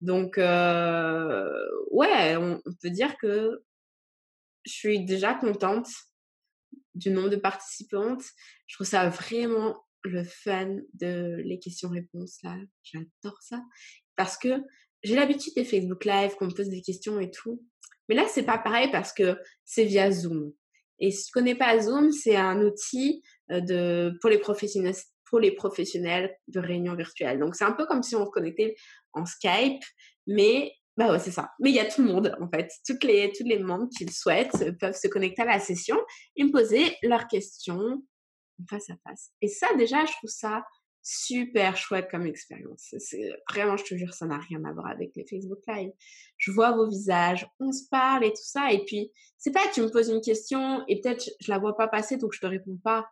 Donc 0.00 0.36
ouais, 0.36 2.36
on 2.36 2.60
peut 2.80 2.90
dire 2.90 3.18
que 3.18 3.62
je 4.66 4.72
suis 4.72 5.04
déjà 5.04 5.34
contente 5.34 5.88
du 6.94 7.10
nombre 7.10 7.28
de 7.28 7.36
participantes. 7.36 8.24
Je 8.66 8.76
trouve 8.76 8.86
ça 8.86 9.08
vraiment 9.08 9.76
le 10.02 10.24
fun 10.24 10.76
de 10.94 11.36
les 11.44 11.58
questions-réponses 11.58 12.42
là. 12.42 12.56
J'adore 12.82 13.40
ça. 13.42 13.62
Parce 14.16 14.36
que 14.36 14.62
j'ai 15.02 15.14
l'habitude 15.14 15.54
des 15.54 15.64
Facebook 15.64 16.04
Live, 16.04 16.34
qu'on 16.36 16.46
me 16.46 16.54
pose 16.54 16.68
des 16.68 16.82
questions 16.82 17.20
et 17.20 17.30
tout. 17.30 17.62
Mais 18.08 18.14
là, 18.14 18.26
c'est 18.28 18.44
pas 18.44 18.58
pareil 18.58 18.90
parce 18.90 19.12
que 19.12 19.38
c'est 19.64 19.84
via 19.84 20.10
Zoom. 20.10 20.52
Et 20.98 21.10
si 21.10 21.26
tu 21.26 21.32
connais 21.32 21.54
pas 21.54 21.78
Zoom, 21.80 22.12
c'est 22.12 22.36
un 22.36 22.60
outil 22.62 23.22
euh, 23.50 23.60
de, 23.60 24.16
pour 24.20 24.30
les 24.30 24.38
professionnels, 24.38 24.94
pour 25.28 25.40
les 25.40 25.52
professionnels 25.52 26.34
de 26.48 26.60
réunion 26.60 26.94
virtuelle. 26.94 27.38
Donc, 27.38 27.54
c'est 27.54 27.64
un 27.64 27.72
peu 27.72 27.86
comme 27.86 28.02
si 28.02 28.16
on 28.16 28.24
se 28.24 28.30
connectait 28.30 28.76
en 29.12 29.26
Skype, 29.26 29.82
mais 30.26 30.72
bah 30.96 31.12
ouais, 31.12 31.18
c'est 31.18 31.30
ça. 31.30 31.52
Mais 31.60 31.70
il 31.70 31.76
y 31.76 31.80
a 31.80 31.84
tout 31.84 32.02
le 32.02 32.08
monde, 32.08 32.36
en 32.40 32.48
fait. 32.48 32.70
Toutes 32.86 33.04
les, 33.04 33.30
tous 33.32 33.44
les 33.44 33.58
membres 33.58 33.88
qui 33.96 34.04
le 34.04 34.12
souhaitent 34.12 34.78
peuvent 34.78 34.96
se 34.96 35.08
connecter 35.08 35.42
à 35.42 35.46
la 35.46 35.60
session 35.60 35.96
et 36.36 36.44
me 36.44 36.50
poser 36.50 36.96
leurs 37.02 37.26
questions 37.26 38.02
face 38.70 38.88
à 38.88 38.94
face. 39.06 39.30
Et 39.42 39.48
ça, 39.48 39.68
déjà, 39.76 40.04
je 40.06 40.12
trouve 40.12 40.30
ça 40.30 40.64
super 41.02 41.76
chouette 41.76 42.08
comme 42.10 42.26
expérience. 42.26 42.94
C'est 42.98 43.30
vraiment, 43.48 43.76
je 43.76 43.84
te 43.84 43.94
jure, 43.94 44.12
ça 44.12 44.26
n'a 44.26 44.38
rien 44.38 44.64
à 44.64 44.72
voir 44.72 44.88
avec 44.88 45.12
les 45.14 45.24
Facebook 45.24 45.60
Live. 45.68 45.92
Je 46.36 46.50
vois 46.50 46.72
vos 46.72 46.88
visages, 46.88 47.46
on 47.60 47.70
se 47.70 47.88
parle 47.88 48.24
et 48.24 48.30
tout 48.30 48.42
ça. 48.42 48.72
Et 48.72 48.84
puis, 48.84 49.12
c'est 49.38 49.52
pas, 49.52 49.68
tu 49.72 49.82
me 49.82 49.90
poses 49.90 50.08
une 50.08 50.20
question 50.20 50.84
et 50.88 51.00
peut-être 51.00 51.30
je 51.40 51.50
la 51.50 51.58
vois 51.58 51.76
pas 51.76 51.86
passer 51.86 52.16
donc 52.16 52.32
je 52.32 52.40
te 52.40 52.46
réponds 52.46 52.78
pas. 52.82 53.06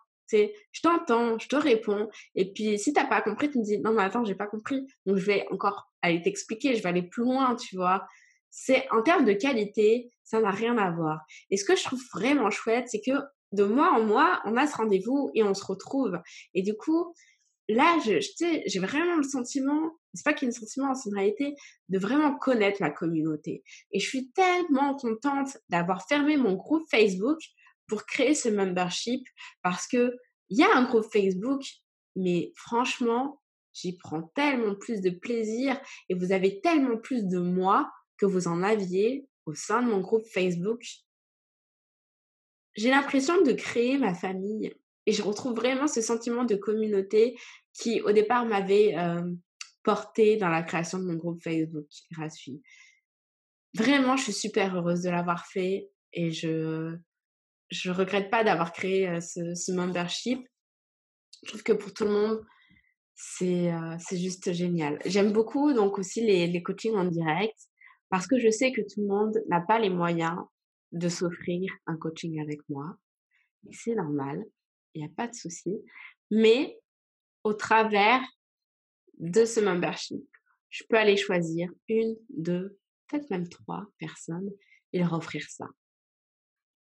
Je 0.73 0.81
t'entends, 0.81 1.39
je 1.39 1.49
te 1.49 1.57
réponds. 1.57 2.09
Et 2.35 2.53
puis, 2.53 2.79
si 2.79 2.93
t'as 2.93 3.07
pas 3.07 3.23
compris, 3.23 3.51
tu 3.51 3.59
me 3.59 3.65
dis, 3.65 3.79
non, 3.79 3.93
mais 3.93 4.03
attends, 4.03 4.25
j'ai 4.25 4.35
pas 4.35 4.47
compris. 4.47 4.87
Donc, 5.07 5.17
je 5.17 5.25
vais 5.25 5.47
encore 5.51 5.91
aller 6.03 6.23
t'expliquer, 6.23 6.75
je 6.75 6.83
vais 6.83 6.89
aller 6.89 7.03
plus 7.03 7.23
loin, 7.23 7.57
tu 7.57 7.77
vois. 7.77 8.07
C'est, 8.51 8.87
en 8.93 9.03
termes 9.03 9.25
de 9.25 9.33
qualité, 9.33 10.11
ça 10.23 10.41
n'a 10.41 10.51
rien 10.51 10.79
à 10.79 10.91
voir. 10.91 11.21
Et 11.51 11.57
ce 11.57 11.65
que 11.65 11.77
je 11.77 11.85
trouve 11.85 12.03
vraiment 12.15 12.51
chouette, 12.51 12.87
c'est 12.89 13.01
que 13.01 13.13
de 13.53 13.65
mois 13.65 13.93
en 13.93 14.03
mois, 14.03 14.41
on 14.45 14.57
a 14.57 14.67
ce 14.67 14.77
rendez-vous 14.77 15.31
et 15.35 15.43
on 15.43 15.55
se 15.55 15.65
retrouve. 15.65 16.19
Et 16.55 16.63
du 16.63 16.75
coup, 16.75 17.15
là, 17.69 17.99
je, 18.05 18.21
j'ai 18.67 18.79
vraiment 18.81 19.17
le 19.17 19.23
sentiment, 19.23 19.93
c'est 20.13 20.25
pas 20.25 20.33
qu'il 20.33 20.49
y 20.49 20.51
ait 20.51 20.55
un 20.55 20.59
sentiment, 20.59 20.95
c'est 20.95 21.11
une 21.11 21.17
réalité, 21.17 21.55
de 21.89 21.99
vraiment 21.99 22.37
connaître 22.37 22.81
ma 22.81 22.91
communauté. 22.91 23.63
Et 23.93 24.01
je 24.01 24.09
suis 24.09 24.31
tellement 24.33 24.97
contente 24.97 25.57
d'avoir 25.69 26.07
fermé 26.07 26.37
mon 26.37 26.55
groupe 26.55 26.85
Facebook 26.91 27.39
pour 27.87 28.07
créer 28.07 28.35
ce 28.35 28.49
membership 28.49 29.27
parce 29.63 29.87
que 29.87 30.17
il 30.51 30.59
y 30.59 30.63
a 30.63 30.77
un 30.77 30.85
groupe 30.85 31.11
Facebook, 31.13 31.63
mais 32.17 32.53
franchement, 32.55 33.41
j'y 33.73 33.97
prends 33.97 34.23
tellement 34.35 34.75
plus 34.75 35.01
de 35.01 35.11
plaisir 35.11 35.81
et 36.09 36.15
vous 36.15 36.33
avez 36.33 36.61
tellement 36.61 36.99
plus 36.99 37.25
de 37.25 37.39
moi 37.39 37.91
que 38.19 38.27
vous 38.27 38.47
en 38.47 38.63
aviez 38.63 39.27
au 39.47 39.55
sein 39.55 39.83
de 39.83 39.89
mon 39.89 40.01
groupe 40.01 40.27
Facebook. 40.27 40.83
J'ai 42.77 42.91
l'impression 42.91 43.43
de 43.43 43.53
créer 43.53 43.99
ma 43.99 44.15
famille 44.15 44.73
et 45.07 45.13
je 45.13 45.23
retrouve 45.23 45.55
vraiment 45.55 45.87
ce 45.87 46.01
sentiment 46.01 46.45
de 46.45 46.57
communauté 46.57 47.37
qui, 47.73 48.01
au 48.01 48.13
départ, 48.13 48.47
m'avait 48.47 48.97
porté 49.83 50.37
dans 50.37 50.49
la 50.49 50.63
création 50.63 50.99
de 50.99 51.05
mon 51.05 51.15
groupe 51.15 51.43
Facebook 51.43 51.87
gratuit. 52.13 52.63
Vraiment, 53.75 54.17
je 54.17 54.25
suis 54.25 54.33
super 54.33 54.77
heureuse 54.77 55.03
de 55.03 55.11
l'avoir 55.11 55.47
fait 55.47 55.91
et 56.13 56.31
je 56.31 56.97
je 57.75 57.91
regrette 57.91 58.31
pas 58.31 58.45
d'avoir 58.45 58.73
créé 58.73 59.21
ce, 59.21 59.73
membership. 59.73 60.47
Je 61.43 61.49
trouve 61.49 61.63
que 61.63 61.73
pour 61.73 61.93
tout 61.93 62.05
le 62.05 62.13
monde, 62.13 62.47
c'est 63.15 63.73
c'est 63.99 64.17
juste 64.17 64.53
génial. 64.53 64.99
J'aime 65.05 65.33
beaucoup 65.33 65.73
donc 65.73 65.99
aussi 65.99 66.21
les, 66.25 66.47
les 66.47 66.63
coachings 66.63 66.95
en 66.95 67.05
direct 67.05 67.59
parce 68.09 68.27
que 68.27 68.39
je 68.39 68.51
sais 68.51 68.73
que 68.73 68.81
tout 68.81 69.01
le 69.01 69.09
monde 69.09 69.43
n'a 69.49 69.61
pas 69.61 69.79
les 69.79 69.91
moyens 69.91 70.39
de 70.93 71.09
s'offrir 71.09 71.73
un 71.87 71.97
coaching 71.97 72.41
avec 72.41 72.61
moi. 72.69 72.97
C'est 73.73 73.95
normal, 73.95 74.45
il 74.95 75.03
n'y 75.03 75.07
a 75.07 75.15
pas 75.15 75.27
de 75.27 75.35
souci. 75.35 75.75
Mais 76.31 76.79
au 77.43 77.55
travers 77.55 78.23
de 79.19 79.45
ce 79.45 79.61
membership, 79.61 80.25
je 80.71 80.85
peux 80.89 80.97
aller 80.97 81.17
choisir 81.17 81.71
une, 81.89 82.17
deux, 82.31 82.79
peut-être 83.09 83.31
même 83.31 83.49
trois 83.49 83.87
personnes 83.99 84.51
et 84.93 84.99
leur 84.99 85.13
offrir 85.13 85.45
ça 85.49 85.67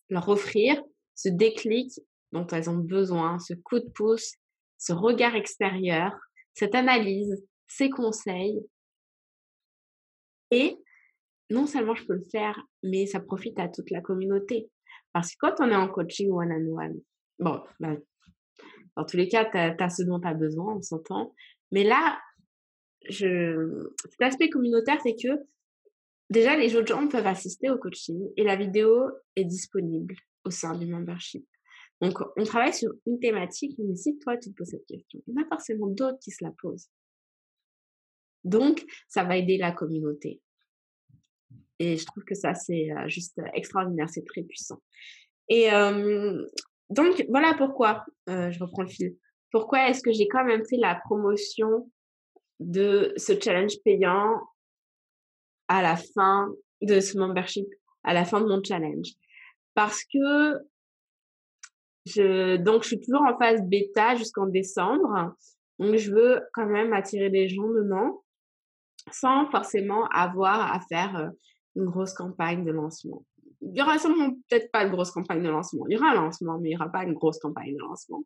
leur 0.10 0.30
offrir 0.30 0.82
ce 1.16 1.30
déclic 1.30 2.00
dont 2.32 2.46
elles 2.48 2.70
ont 2.70 2.78
besoin, 2.78 3.40
ce 3.40 3.54
coup 3.54 3.80
de 3.80 3.90
pouce, 3.90 4.34
ce 4.78 4.94
regard 4.94 5.36
extérieur, 5.36 6.12
cette 6.54 6.76
analyse, 6.76 7.44
ces 7.68 7.90
conseils. 7.90 8.60
Et 10.52 10.78
non 11.50 11.66
seulement 11.66 11.96
je 11.96 12.06
peux 12.06 12.16
le 12.16 12.26
faire, 12.32 12.60
mais 12.84 13.06
ça 13.06 13.20
profite 13.20 13.60
à 13.60 13.68
toute 13.68 13.90
la 13.92 14.02
communauté. 14.02 14.70
Parce 15.14 15.32
que 15.32 15.38
quand 15.40 15.56
on 15.60 15.70
est 15.70 15.76
en 15.76 15.88
coaching 15.88 16.30
one-on-one, 16.32 17.00
bon, 17.40 17.62
bah, 17.80 17.96
dans 18.96 19.06
tous 19.06 19.18
les 19.18 19.28
cas, 19.28 19.46
tu 19.46 19.58
as, 19.58 19.90
ce 19.90 20.04
dont 20.04 20.20
tu 20.20 20.28
as 20.28 20.34
besoin, 20.34 20.76
on 20.76 20.82
s'entend. 20.82 21.34
Mais 21.72 21.84
là, 21.84 22.20
je, 23.10 23.92
cet 24.10 24.22
aspect 24.22 24.50
communautaire, 24.50 25.00
c'est 25.04 25.16
que 25.16 25.30
Déjà, 26.30 26.58
les 26.58 26.76
autres 26.76 26.88
gens 26.88 27.08
peuvent 27.08 27.28
assister 27.28 27.70
au 27.70 27.78
coaching 27.78 28.30
et 28.36 28.44
la 28.44 28.56
vidéo 28.56 29.10
est 29.36 29.46
disponible 29.46 30.16
au 30.44 30.52
sein 30.52 30.78
du 30.78 30.88
membership. 30.88 31.46
Donc, 32.02 32.20
on 32.36 32.44
travaille 32.44 32.74
sur 32.74 32.92
une 33.06 33.20
thématique, 33.20 33.78
mais 33.78 33.96
si 33.96 34.18
toi, 34.20 34.38
tu 34.38 34.52
te 34.52 34.56
poses 34.56 34.70
cette 34.70 34.86
question, 34.86 35.22
il 35.28 35.34
y 35.34 35.38
en 35.38 35.44
a 35.44 35.48
forcément 35.48 35.88
d'autres 35.88 36.20
qui 36.20 36.32
se 36.32 36.44
la 36.44 36.52
posent. 36.62 36.90
Donc, 38.44 38.84
ça 39.08 39.24
va 39.24 39.38
aider 39.38 39.58
la 39.58 39.72
communauté. 39.72 40.42
Et 41.80 41.98
je 41.98 42.06
trouve 42.06 42.24
que 42.24 42.36
ça, 42.36 42.54
c'est 42.54 42.92
euh, 42.92 43.08
juste 43.08 43.40
extraordinaire, 43.54 44.10
c'est 44.10 44.26
très 44.26 44.44
puissant. 44.44 44.82
Et 45.48 45.70
donc, 46.90 47.26
voilà 47.30 47.54
pourquoi, 47.56 48.06
euh, 48.30 48.52
je 48.52 48.60
reprends 48.60 48.84
le 48.84 48.88
fil, 48.88 49.16
pourquoi 49.52 49.90
est-ce 49.90 50.02
que 50.02 50.12
j'ai 50.12 50.28
quand 50.28 50.44
même 50.44 50.66
fait 50.66 50.78
la 50.78 50.96
promotion 50.96 51.90
de 52.60 53.14
ce 53.18 53.40
challenge 53.40 53.74
payant 53.84 54.40
à 55.68 55.82
la 55.82 55.96
fin 55.96 56.50
de 56.82 57.00
ce 57.00 57.18
membership, 57.18 57.68
à 58.04 58.14
la 58.14 58.26
fin 58.26 58.42
de 58.42 58.48
mon 58.48 58.64
challenge. 58.64 59.10
Parce 59.74 60.04
que 60.06 60.60
je, 62.06 62.58
donc 62.58 62.84
je 62.84 62.90
suis 62.90 63.00
toujours 63.00 63.24
en 63.24 63.38
phase 63.38 63.62
bêta 63.64 64.16
jusqu'en 64.16 64.46
décembre. 64.46 65.36
Donc 65.80 65.96
je 65.96 66.12
veux 66.12 66.42
quand 66.54 66.68
même 66.68 66.94
attirer 66.94 67.30
des 67.30 67.50
gens 67.50 67.68
dedans 67.68 68.24
sans 69.12 69.50
forcément 69.52 70.08
avoir 70.08 70.74
à 70.74 70.80
faire 70.80 71.16
euh, 71.18 71.30
une 71.76 71.86
grosse 71.86 72.14
campagne 72.14 72.64
de 72.66 72.72
lancement. 72.72 73.24
Il 73.62 73.78
y 73.78 73.82
aura 73.82 73.98
sûrement 74.00 74.32
peut-être 74.50 74.72
pas 74.72 74.84
une 74.84 74.92
grosse 74.92 75.12
campagne 75.12 75.44
de 75.44 75.50
lancement. 75.50 75.86
Il 75.90 75.94
y 75.94 75.98
aura 75.98 76.12
un 76.12 76.16
lancement, 76.16 76.60
mais 76.60 76.70
il 76.70 76.72
n'y 76.72 76.76
aura 76.78 76.90
pas 76.90 77.04
une 77.04 77.14
grosse 77.14 77.40
campagne 77.40 77.74
de 77.74 77.80
lancement. 77.80 78.24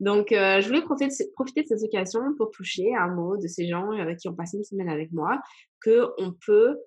Donc, 0.00 0.30
euh, 0.30 0.60
je 0.60 0.68
voulais 0.68 0.82
profiter 0.82 1.08
de, 1.08 1.32
profiter 1.32 1.62
de 1.62 1.66
cette 1.68 1.82
occasion 1.82 2.20
pour 2.36 2.50
toucher 2.50 2.94
un 2.94 3.08
mot 3.08 3.36
de 3.36 3.48
ces 3.48 3.66
gens 3.66 3.92
euh, 3.92 4.14
qui 4.14 4.28
ont 4.28 4.34
passé 4.34 4.56
une 4.56 4.64
semaine 4.64 4.88
avec 4.88 5.12
moi, 5.12 5.40
que 5.80 6.08
on 6.18 6.32
peut 6.32 6.78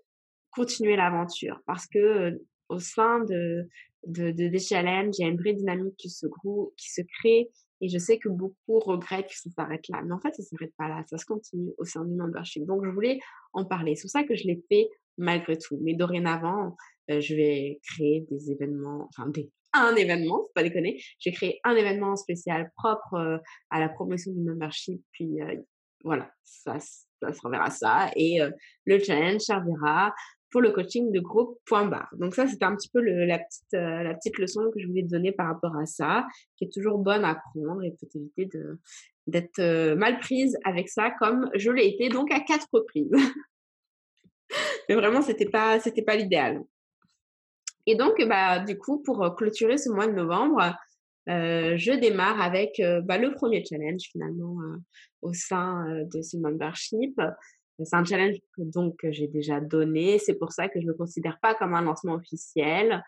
continuer 0.52 0.96
l'aventure 0.96 1.60
parce 1.66 1.88
que 1.88 2.00
euh, 2.00 2.32
au 2.70 2.80
sein 2.80 3.20
de, 3.20 3.68
de, 4.08 4.32
de, 4.32 4.48
des 4.48 4.60
challenges, 4.60 5.16
il 5.18 5.24
y 5.24 5.26
a 5.26 5.30
une 5.30 5.40
vraie 5.40 5.54
dynamique 5.54 5.96
qui 5.98 6.10
se, 6.10 6.26
qui 6.78 6.92
se 6.92 7.02
crée 7.20 7.50
et 7.82 7.90
je 7.90 7.98
sais 7.98 8.20
que 8.20 8.30
beaucoup 8.30 8.80
regrettent 8.80 9.28
que 9.28 9.36
ça 9.36 9.50
s'arrête 9.50 9.88
là. 9.90 10.02
Mais 10.06 10.14
en 10.14 10.20
fait, 10.20 10.34
ça 10.36 10.44
s'arrête 10.44 10.74
pas 10.78 10.88
là, 10.88 11.04
ça 11.10 11.18
se 11.18 11.26
continue 11.26 11.72
au 11.78 11.86
sein 11.86 12.06
du 12.06 12.14
membership. 12.14 12.66
Donc, 12.66 12.86
je 12.86 12.92
voulais 12.92 13.20
en 13.54 13.66
parler. 13.66 13.96
C'est 13.96 14.04
pour 14.04 14.12
ça 14.12 14.24
que 14.24 14.36
je 14.36 14.46
l'ai 14.46 14.64
fait 14.70 14.88
malgré 15.18 15.58
tout. 15.58 15.80
Mais 15.82 15.96
dorénavant, 15.96 16.78
je 17.10 17.36
vais 17.36 17.80
créer 17.84 18.22
des 18.30 18.52
événements, 18.52 19.10
enfin 19.10 19.28
des 19.30 19.52
un 19.74 19.96
événement, 19.96 20.38
faut 20.38 20.52
pas 20.54 20.64
déconner. 20.64 21.02
J'ai 21.20 21.32
créé 21.32 21.60
un 21.64 21.76
événement 21.76 22.16
spécial 22.16 22.72
propre 22.76 23.14
euh, 23.14 23.38
à 23.70 23.80
la 23.80 23.90
promotion 23.90 24.32
du 24.32 24.42
membership. 24.42 25.02
Puis 25.12 25.42
euh, 25.42 25.56
voilà, 26.04 26.32
ça, 26.44 26.78
ça 27.22 27.34
servira 27.34 27.66
à 27.66 27.70
ça. 27.70 28.12
Et 28.16 28.42
euh, 28.42 28.50
le 28.86 29.00
challenge 29.00 29.42
servira 29.42 30.14
pour 30.50 30.62
le 30.62 30.72
coaching 30.72 31.12
de 31.12 31.20
groupe 31.20 31.60
point 31.66 31.86
barre. 31.86 32.10
Donc 32.18 32.36
ça, 32.36 32.46
c'était 32.48 32.66
un 32.66 32.76
petit 32.76 32.90
peu 32.90 33.00
la, 33.02 33.40
petite, 33.40 33.72
la 33.72 34.14
petite 34.14 34.38
leçon 34.38 34.70
que 34.74 34.82
je 34.82 34.88
voulais 34.88 35.04
donner 35.04 35.32
par 35.32 35.48
rapport 35.48 35.76
à 35.78 35.86
ça, 35.86 36.28
qui 36.58 36.66
est 36.66 36.74
toujours 36.74 36.98
bonne 36.98 37.24
à 37.24 37.36
prendre 37.36 37.82
et 37.84 37.92
peut 37.92 38.08
éviter 38.16 38.50
d'être 39.28 39.94
mal 39.94 40.20
prise 40.20 40.58
avec 40.66 40.90
ça 40.90 41.10
comme 41.20 41.50
je 41.56 41.72
l'ai 41.72 41.88
été 41.88 42.10
donc 42.10 42.34
à 42.34 42.42
quatre 42.42 42.68
reprises. 42.74 43.14
Mais 44.90 44.96
vraiment, 44.96 45.22
c'était 45.22 45.50
pas, 45.50 45.80
pas 46.06 46.16
l'idéal. 46.18 46.62
Et 47.86 47.96
donc, 47.96 48.22
bah, 48.28 48.60
du 48.60 48.78
coup, 48.78 49.02
pour 49.02 49.24
euh, 49.24 49.32
clôturer 49.32 49.78
ce 49.78 49.90
mois 49.90 50.08
de 50.08 50.14
novembre, 50.14 50.76
euh, 51.30 51.78
je 51.78 51.92
démarre 51.92 52.42
avec 52.42 52.80
euh, 52.80 53.02
bah, 53.02 53.18
le 53.18 53.34
premier 53.34 53.64
challenge 53.64 54.02
finalement 54.12 54.58
au 55.22 55.34
sein 55.34 55.86
de 56.12 56.22
ce 56.22 56.38
membership. 56.38 57.20
C'est 57.84 57.96
un 57.96 58.04
challenge 58.04 58.38
que, 58.56 58.62
donc 58.62 58.98
que 58.98 59.12
j'ai 59.12 59.28
déjà 59.28 59.60
donné. 59.60 60.20
C'est 60.20 60.36
pour 60.36 60.52
ça 60.52 60.68
que 60.68 60.80
je 60.80 60.86
ne 60.86 60.92
le 60.92 60.98
considère 60.98 61.40
pas 61.42 61.56
comme 61.56 61.74
un 61.74 61.82
lancement 61.82 62.14
officiel 62.14 63.04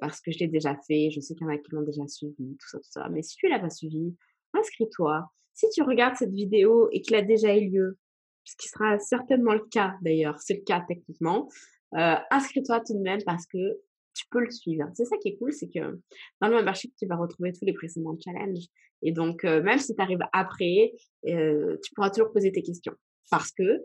parce 0.00 0.20
que 0.20 0.30
je 0.30 0.40
l'ai 0.40 0.48
déjà 0.48 0.76
fait. 0.86 1.10
Je 1.10 1.20
sais 1.20 1.34
qu'il 1.34 1.46
y 1.46 1.50
en 1.50 1.52
a 1.52 1.58
qui 1.58 1.70
l'ont 1.72 1.82
déjà 1.82 2.06
suivi, 2.06 2.56
tout 2.56 2.68
ça, 2.68 2.78
tout 2.78 2.90
ça. 2.90 3.08
Mais 3.10 3.22
si 3.22 3.36
tu 3.36 3.48
l'as 3.48 3.60
pas 3.60 3.70
suivi, 3.70 4.14
inscris-toi. 4.52 5.30
Si 5.54 5.68
tu 5.70 5.82
regardes 5.82 6.16
cette 6.16 6.32
vidéo 6.32 6.88
et 6.92 7.02
qu'il 7.02 7.14
a 7.14 7.22
déjà 7.22 7.56
eu 7.56 7.70
lieu, 7.70 7.98
ce 8.44 8.56
qui 8.56 8.68
sera 8.68 8.98
certainement 8.98 9.54
le 9.54 9.64
cas 9.70 9.94
d'ailleurs, 10.02 10.40
c'est 10.40 10.54
le 10.54 10.62
cas 10.62 10.84
techniquement, 10.86 11.48
inscris-toi 11.92 12.80
tout 12.80 12.94
de 12.94 13.02
même 13.02 13.20
parce 13.24 13.46
que 13.46 13.78
tu 14.14 14.26
peux 14.30 14.40
le 14.40 14.50
suivre. 14.50 14.88
C'est 14.94 15.04
ça 15.04 15.16
qui 15.18 15.28
est 15.28 15.36
cool, 15.36 15.52
c'est 15.52 15.68
que 15.68 15.98
dans 16.40 16.48
le 16.48 16.56
membership, 16.56 16.94
tu 16.96 17.06
vas 17.06 17.16
retrouver 17.16 17.52
tous 17.52 17.64
les 17.64 17.72
précédents 17.72 18.16
challenges. 18.22 18.66
Et 19.02 19.12
donc, 19.12 19.44
euh, 19.44 19.62
même 19.62 19.78
si 19.78 19.94
tu 19.94 20.02
arrives 20.02 20.24
après, 20.32 20.92
euh, 21.26 21.76
tu 21.82 21.94
pourras 21.94 22.10
toujours 22.10 22.32
poser 22.32 22.52
tes 22.52 22.62
questions. 22.62 22.94
Parce 23.30 23.50
que 23.52 23.84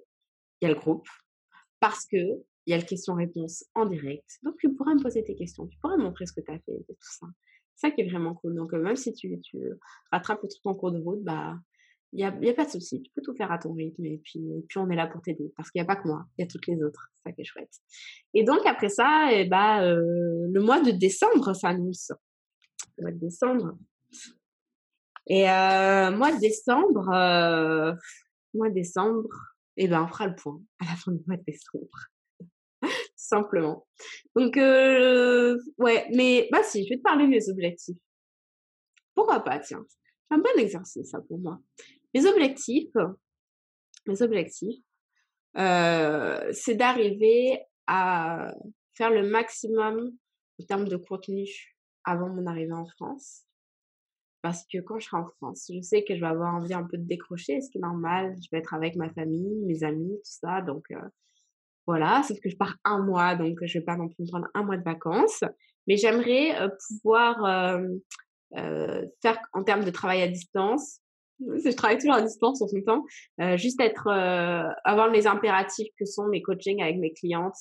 il 0.62 0.64
y 0.64 0.66
a 0.66 0.70
le 0.70 0.80
groupe, 0.80 1.08
parce 1.80 2.06
que 2.06 2.18
il 2.18 2.72
y 2.72 2.74
a 2.74 2.78
le 2.78 2.84
question-réponse 2.84 3.66
en 3.76 3.86
direct. 3.86 4.40
Donc, 4.44 4.58
tu 4.58 4.74
pourras 4.74 4.96
me 4.96 5.02
poser 5.02 5.24
tes 5.24 5.36
questions, 5.36 5.68
tu 5.68 5.78
pourras 5.80 5.98
me 5.98 6.04
montrer 6.04 6.26
ce 6.26 6.34
que 6.34 6.42
tu 6.42 6.52
as 6.52 6.60
fait 6.60 6.74
et 6.74 6.96
tout 6.96 6.96
ça. 7.00 7.28
C'est 7.76 7.88
ça 7.90 7.92
qui 7.92 8.02
est 8.02 8.10
vraiment 8.10 8.34
cool. 8.34 8.56
Donc, 8.56 8.74
euh, 8.74 8.80
même 8.80 8.96
si 8.96 9.14
tu, 9.14 9.40
tu 9.42 9.60
rattrapes 10.12 10.42
le 10.42 10.50
truc 10.50 10.66
en 10.66 10.74
cours 10.74 10.92
de 10.92 11.00
route, 11.00 11.24
bah, 11.24 11.60
il 12.16 12.40
n'y 12.40 12.50
a, 12.50 12.52
a, 12.52 12.54
pas 12.54 12.66
de 12.66 12.70
souci, 12.70 13.02
tu 13.02 13.12
peux 13.12 13.22
tout 13.22 13.36
faire 13.36 13.52
à 13.52 13.58
ton 13.58 13.74
rythme 13.74 14.06
et 14.06 14.22
puis, 14.24 14.42
puis 14.70 14.78
on 14.78 14.90
est 14.90 14.96
là 14.96 15.06
pour 15.08 15.22
t'aider 15.22 15.52
parce 15.58 15.70
qu'il 15.70 15.82
n'y 15.82 15.84
a 15.84 15.88
pas 15.88 16.02
que 16.02 16.08
moi, 16.08 16.26
il 16.38 16.44
y 16.44 16.46
a 16.46 16.48
toutes 16.48 16.66
les 16.68 16.82
autres, 16.82 17.12
ça 17.26 17.34
qui 17.34 17.42
est 17.42 17.46
chouette. 17.46 17.74
Et 18.34 18.44
donc 18.44 18.66
après 18.66 18.90
ça, 18.90 19.34
et 19.34 19.42
eh 19.42 19.46
bah, 19.46 19.84
euh, 19.84 20.48
le 20.50 20.62
mois 20.62 20.82
de 20.82 20.92
décembre 20.92 21.54
s'annonce. 21.54 22.12
Le 22.98 23.04
mois 23.04 23.12
de 23.12 23.20
décembre. 23.20 23.78
Et 25.28 25.50
euh, 25.50 26.12
mois 26.12 26.32
de 26.32 26.40
décembre, 26.40 27.10
euh, 27.10 27.94
mois 28.54 28.70
décembre, 28.70 29.30
et 29.76 29.86
eh 29.86 29.88
ben 29.90 30.04
on 30.04 30.08
fera 30.08 30.28
le 30.28 30.36
point 30.36 30.62
à 30.80 30.86
la 30.86 30.96
fin 30.96 31.12
du 31.12 31.24
mois 31.28 31.36
de 31.36 31.44
décembre. 31.46 32.08
Simplement. 33.16 33.86
Donc, 34.36 34.56
euh, 34.56 35.58
ouais, 35.80 36.08
mais 36.14 36.48
bah 36.52 36.64
si, 36.64 36.86
je 36.86 36.90
vais 36.90 36.98
te 36.98 37.02
parler 37.02 37.26
de 37.26 37.32
mes 37.32 37.50
objectifs. 37.50 37.98
Pourquoi 39.16 39.42
pas, 39.42 39.60
tiens. 39.60 39.86
C'est 40.28 40.36
un 40.36 40.40
bon 40.40 40.58
exercice, 40.58 41.10
ça, 41.10 41.20
pour 41.22 41.40
moi. 41.40 41.60
Mes 42.16 42.26
objectifs, 42.28 42.94
mes 44.08 44.22
objectifs, 44.22 44.82
euh, 45.58 46.50
c'est 46.54 46.76
d'arriver 46.76 47.60
à 47.88 48.54
faire 48.94 49.12
le 49.12 49.30
maximum 49.30 50.12
en 50.58 50.66
termes 50.66 50.88
de 50.88 50.96
contenu 50.96 51.46
avant 52.06 52.30
mon 52.30 52.46
arrivée 52.46 52.72
en 52.72 52.86
France. 52.86 53.42
Parce 54.42 54.66
que 54.72 54.78
quand 54.80 54.98
je 54.98 55.08
serai 55.08 55.18
en 55.18 55.28
France, 55.28 55.70
je 55.74 55.82
sais 55.82 56.06
que 56.06 56.16
je 56.16 56.22
vais 56.22 56.28
avoir 56.28 56.56
envie 56.56 56.74
un 56.74 56.86
peu 56.86 56.98
de 56.98 57.04
décrocher, 57.04 57.60
ce 57.60 57.70
qui 57.70 57.80
est 57.80 57.82
normal. 57.82 58.34
Je 58.42 58.48
vais 58.50 58.60
être 58.60 58.74
avec 58.74 58.96
ma 58.96 59.10
famille, 59.10 59.66
mes 59.66 59.84
amis, 59.84 60.16
tout 60.16 60.38
ça. 60.42 60.62
Donc 60.62 60.86
euh, 60.92 61.02
voilà, 61.86 62.24
sauf 62.24 62.40
que 62.40 62.50
je 62.50 62.56
pars 62.56 62.78
un 62.86 63.04
mois, 63.04 63.36
donc 63.36 63.58
je 63.62 63.78
vais 63.78 63.84
pas 63.84 63.98
non 63.98 64.08
plus 64.08 64.24
me 64.24 64.30
prendre 64.30 64.48
un 64.54 64.64
mois 64.64 64.78
de 64.78 64.84
vacances. 64.84 65.44
Mais 65.86 65.98
j'aimerais 65.98 66.62
euh, 66.62 66.70
pouvoir 66.88 67.82
faire 69.22 69.38
en 69.52 69.64
termes 69.66 69.84
de 69.84 69.92
travail 69.92 70.22
à 70.22 70.30
distance. 70.30 71.02
Je 71.40 71.76
travaille 71.76 71.98
toujours 71.98 72.16
à 72.16 72.22
distance 72.22 72.62
en 72.62 72.68
ce 72.68 72.78
temps. 72.78 73.06
juste 73.58 73.80
être, 73.82 74.08
avoir 74.86 75.10
les 75.10 75.28
impératifs 75.28 75.90
que 76.00 76.06
sont 76.06 76.28
mes 76.28 76.42
coachings 76.42 76.82
avec 76.82 76.98
mes 76.98 77.14
clientes 77.14 77.58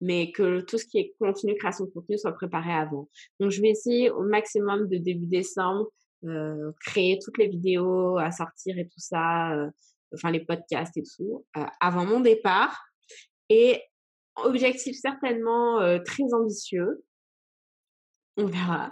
mais 0.00 0.30
que 0.32 0.60
tout 0.60 0.78
ce 0.78 0.86
qui 0.86 0.98
est 0.98 1.14
contenu, 1.18 1.56
création 1.56 1.84
de 1.84 1.90
contenu 1.90 2.18
soit 2.18 2.32
préparé 2.32 2.72
avant. 2.72 3.08
Donc, 3.40 3.50
je 3.50 3.60
vais 3.60 3.70
essayer 3.70 4.10
au 4.10 4.22
maximum 4.22 4.88
de 4.88 4.96
début 4.96 5.26
décembre, 5.26 5.88
euh, 6.24 6.72
créer 6.80 7.18
toutes 7.22 7.38
les 7.38 7.48
vidéos 7.48 8.16
à 8.18 8.30
sortir 8.30 8.78
et 8.78 8.86
tout 8.86 9.00
ça, 9.00 9.54
euh, 9.54 9.70
enfin 10.14 10.30
les 10.30 10.44
podcasts 10.44 10.96
et 10.96 11.02
tout, 11.02 11.44
euh, 11.56 11.64
avant 11.80 12.04
mon 12.04 12.20
départ. 12.20 12.84
Et 13.48 13.82
objectif 14.36 14.96
certainement 14.96 15.80
euh, 15.80 15.98
très 16.04 16.24
ambitieux, 16.32 17.04
on 18.36 18.46
verra. 18.46 18.90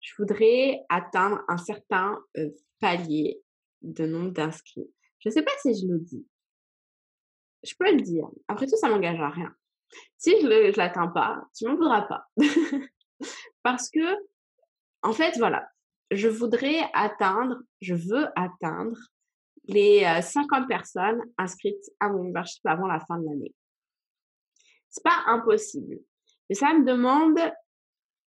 Je 0.00 0.12
voudrais 0.18 0.80
atteindre 0.88 1.40
un 1.48 1.56
certain 1.56 2.18
euh, 2.36 2.50
palier 2.82 3.40
de 3.80 4.04
nombre 4.06 4.32
d'inscrits. 4.32 4.90
Je 5.20 5.28
ne 5.28 5.32
sais 5.32 5.42
pas 5.42 5.52
si 5.62 5.80
je 5.80 5.86
le 5.86 6.00
dis. 6.00 6.26
Je 7.62 7.74
peux 7.78 7.90
le 7.90 8.00
dire. 8.00 8.28
Après 8.48 8.66
tout, 8.66 8.76
ça 8.76 8.88
m'engage 8.88 9.20
à 9.20 9.30
rien. 9.30 9.54
Si 10.18 10.32
je 10.40 10.46
ne 10.46 10.76
l'atteins 10.76 11.08
pas, 11.08 11.44
tu 11.56 11.66
m'en 11.66 11.76
voudras 11.76 12.02
pas. 12.02 12.26
Parce 13.62 13.88
que, 13.88 14.16
en 15.02 15.12
fait, 15.12 15.38
voilà, 15.38 15.68
je 16.10 16.28
voudrais 16.28 16.80
atteindre, 16.92 17.62
je 17.80 17.94
veux 17.94 18.26
atteindre 18.34 18.98
les 19.68 20.00
50 20.20 20.64
euh, 20.64 20.66
personnes 20.66 21.22
inscrites 21.38 21.84
à 22.00 22.08
mon 22.08 22.24
membership 22.24 22.66
avant 22.66 22.88
la 22.88 22.98
fin 22.98 23.18
de 23.18 23.26
l'année. 23.26 23.54
C'est 24.90 25.04
pas 25.04 25.22
impossible, 25.26 26.00
mais 26.48 26.56
ça 26.56 26.74
me 26.74 26.84
demande, 26.84 27.38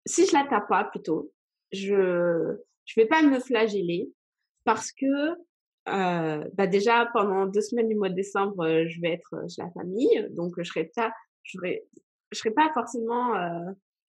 si 0.06 0.26
je 0.26 0.32
l'atteins 0.32 0.60
pas 0.60 0.84
plutôt, 0.84 1.32
je 1.72 2.56
je 2.84 3.00
vais 3.00 3.06
pas 3.06 3.22
me 3.22 3.40
flageller 3.40 4.10
parce 4.64 4.92
que 4.92 5.35
bah 5.87 6.66
déjà 6.66 7.07
pendant 7.12 7.46
deux 7.46 7.61
semaines 7.61 7.88
du 7.88 7.94
mois 7.94 8.09
de 8.09 8.14
décembre, 8.14 8.87
je 8.88 9.00
vais 9.00 9.12
être 9.12 9.35
chez 9.55 9.62
la 9.62 9.70
famille, 9.70 10.27
donc 10.31 10.55
je 10.59 10.64
serai 10.64 10.90
pas 10.96 11.12
je 11.44 11.59
serais, 11.59 11.85
je 12.33 12.38
serais 12.38 12.50
pas 12.50 12.70
forcément 12.72 13.35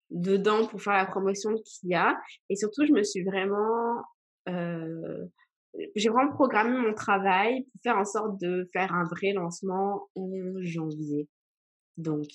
dedans 0.10 0.65
pour 0.68 0.82
faire 0.82 0.94
la 0.94 1.06
promotion 1.06 1.56
qu'il 1.56 1.89
y 1.89 1.96
a. 1.96 2.20
Et 2.50 2.56
surtout, 2.56 2.86
je 2.86 2.94
me 2.94 3.04
suis 3.04 3.24
vraiment, 3.24 4.02
j'ai 5.96 6.10
vraiment 6.10 6.32
programmé 6.32 6.78
mon 6.78 6.94
travail 6.94 7.63
pour 7.63 7.82
faire 7.84 7.98
en 7.98 8.06
sorte 8.06 8.39
de 8.39 8.68
faire 8.74 8.94
un 8.94 9.04
vrai 9.04 9.34
lancement 9.34 10.10
en 10.15 10.32
janvier. 10.62 11.28
Donc, 11.98 12.26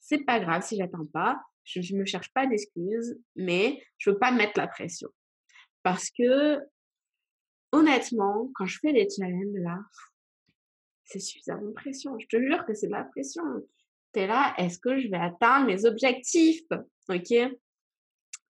c'est 0.00 0.24
pas 0.24 0.40
grave 0.40 0.62
si 0.62 0.76
j'attends 0.76 1.06
pas. 1.06 1.40
Je, 1.64 1.80
je 1.80 1.96
me 1.96 2.04
cherche 2.04 2.32
pas 2.32 2.46
d'excuses, 2.46 3.18
mais 3.34 3.82
je 3.98 4.10
veux 4.10 4.18
pas 4.18 4.30
mettre 4.30 4.52
la 4.56 4.68
pression. 4.68 5.08
Parce 5.82 6.10
que, 6.10 6.60
honnêtement, 7.72 8.50
quand 8.54 8.66
je 8.66 8.78
fais 8.80 8.92
des 8.92 9.08
challenges 9.08 9.60
là, 9.62 9.78
c'est 11.04 11.20
suffisamment 11.20 11.68
de 11.68 11.72
pression. 11.72 12.18
Je 12.18 12.26
te 12.26 12.40
jure 12.40 12.64
que 12.66 12.74
c'est 12.74 12.88
de 12.88 12.92
la 12.92 13.04
pression 13.04 13.42
là, 14.24 14.54
est-ce 14.56 14.78
que 14.78 14.98
je 14.98 15.08
vais 15.08 15.18
atteindre 15.18 15.66
mes 15.66 15.84
objectifs? 15.84 16.64
Ok? 17.10 17.30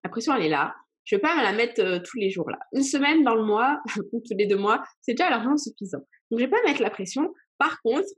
La 0.05 0.11
pression, 0.11 0.35
elle 0.35 0.44
est 0.44 0.48
là. 0.50 0.76
Je 1.05 1.16
vais 1.16 1.20
pas 1.20 1.37
me 1.37 1.42
la 1.42 1.52
mettre 1.52 1.81
euh, 1.81 1.98
tous 1.98 2.18
les 2.18 2.31
jours 2.31 2.48
là. 2.50 2.59
Une 2.72 2.83
semaine 2.83 3.24
dans 3.24 3.35
le 3.35 3.44
mois 3.44 3.81
ou 4.12 4.20
tous 4.20 4.35
les 4.37 4.46
deux 4.46 4.57
mois, 4.57 4.85
c'est 5.00 5.14
déjà 5.14 5.31
largement 5.31 5.57
suffisant. 5.57 5.98
Donc, 6.31 6.40
je 6.40 6.44
vais 6.44 6.50
pas 6.50 6.62
mettre 6.64 6.83
la 6.83 6.90
pression. 6.90 7.33
Par 7.59 7.81
contre, 7.83 8.09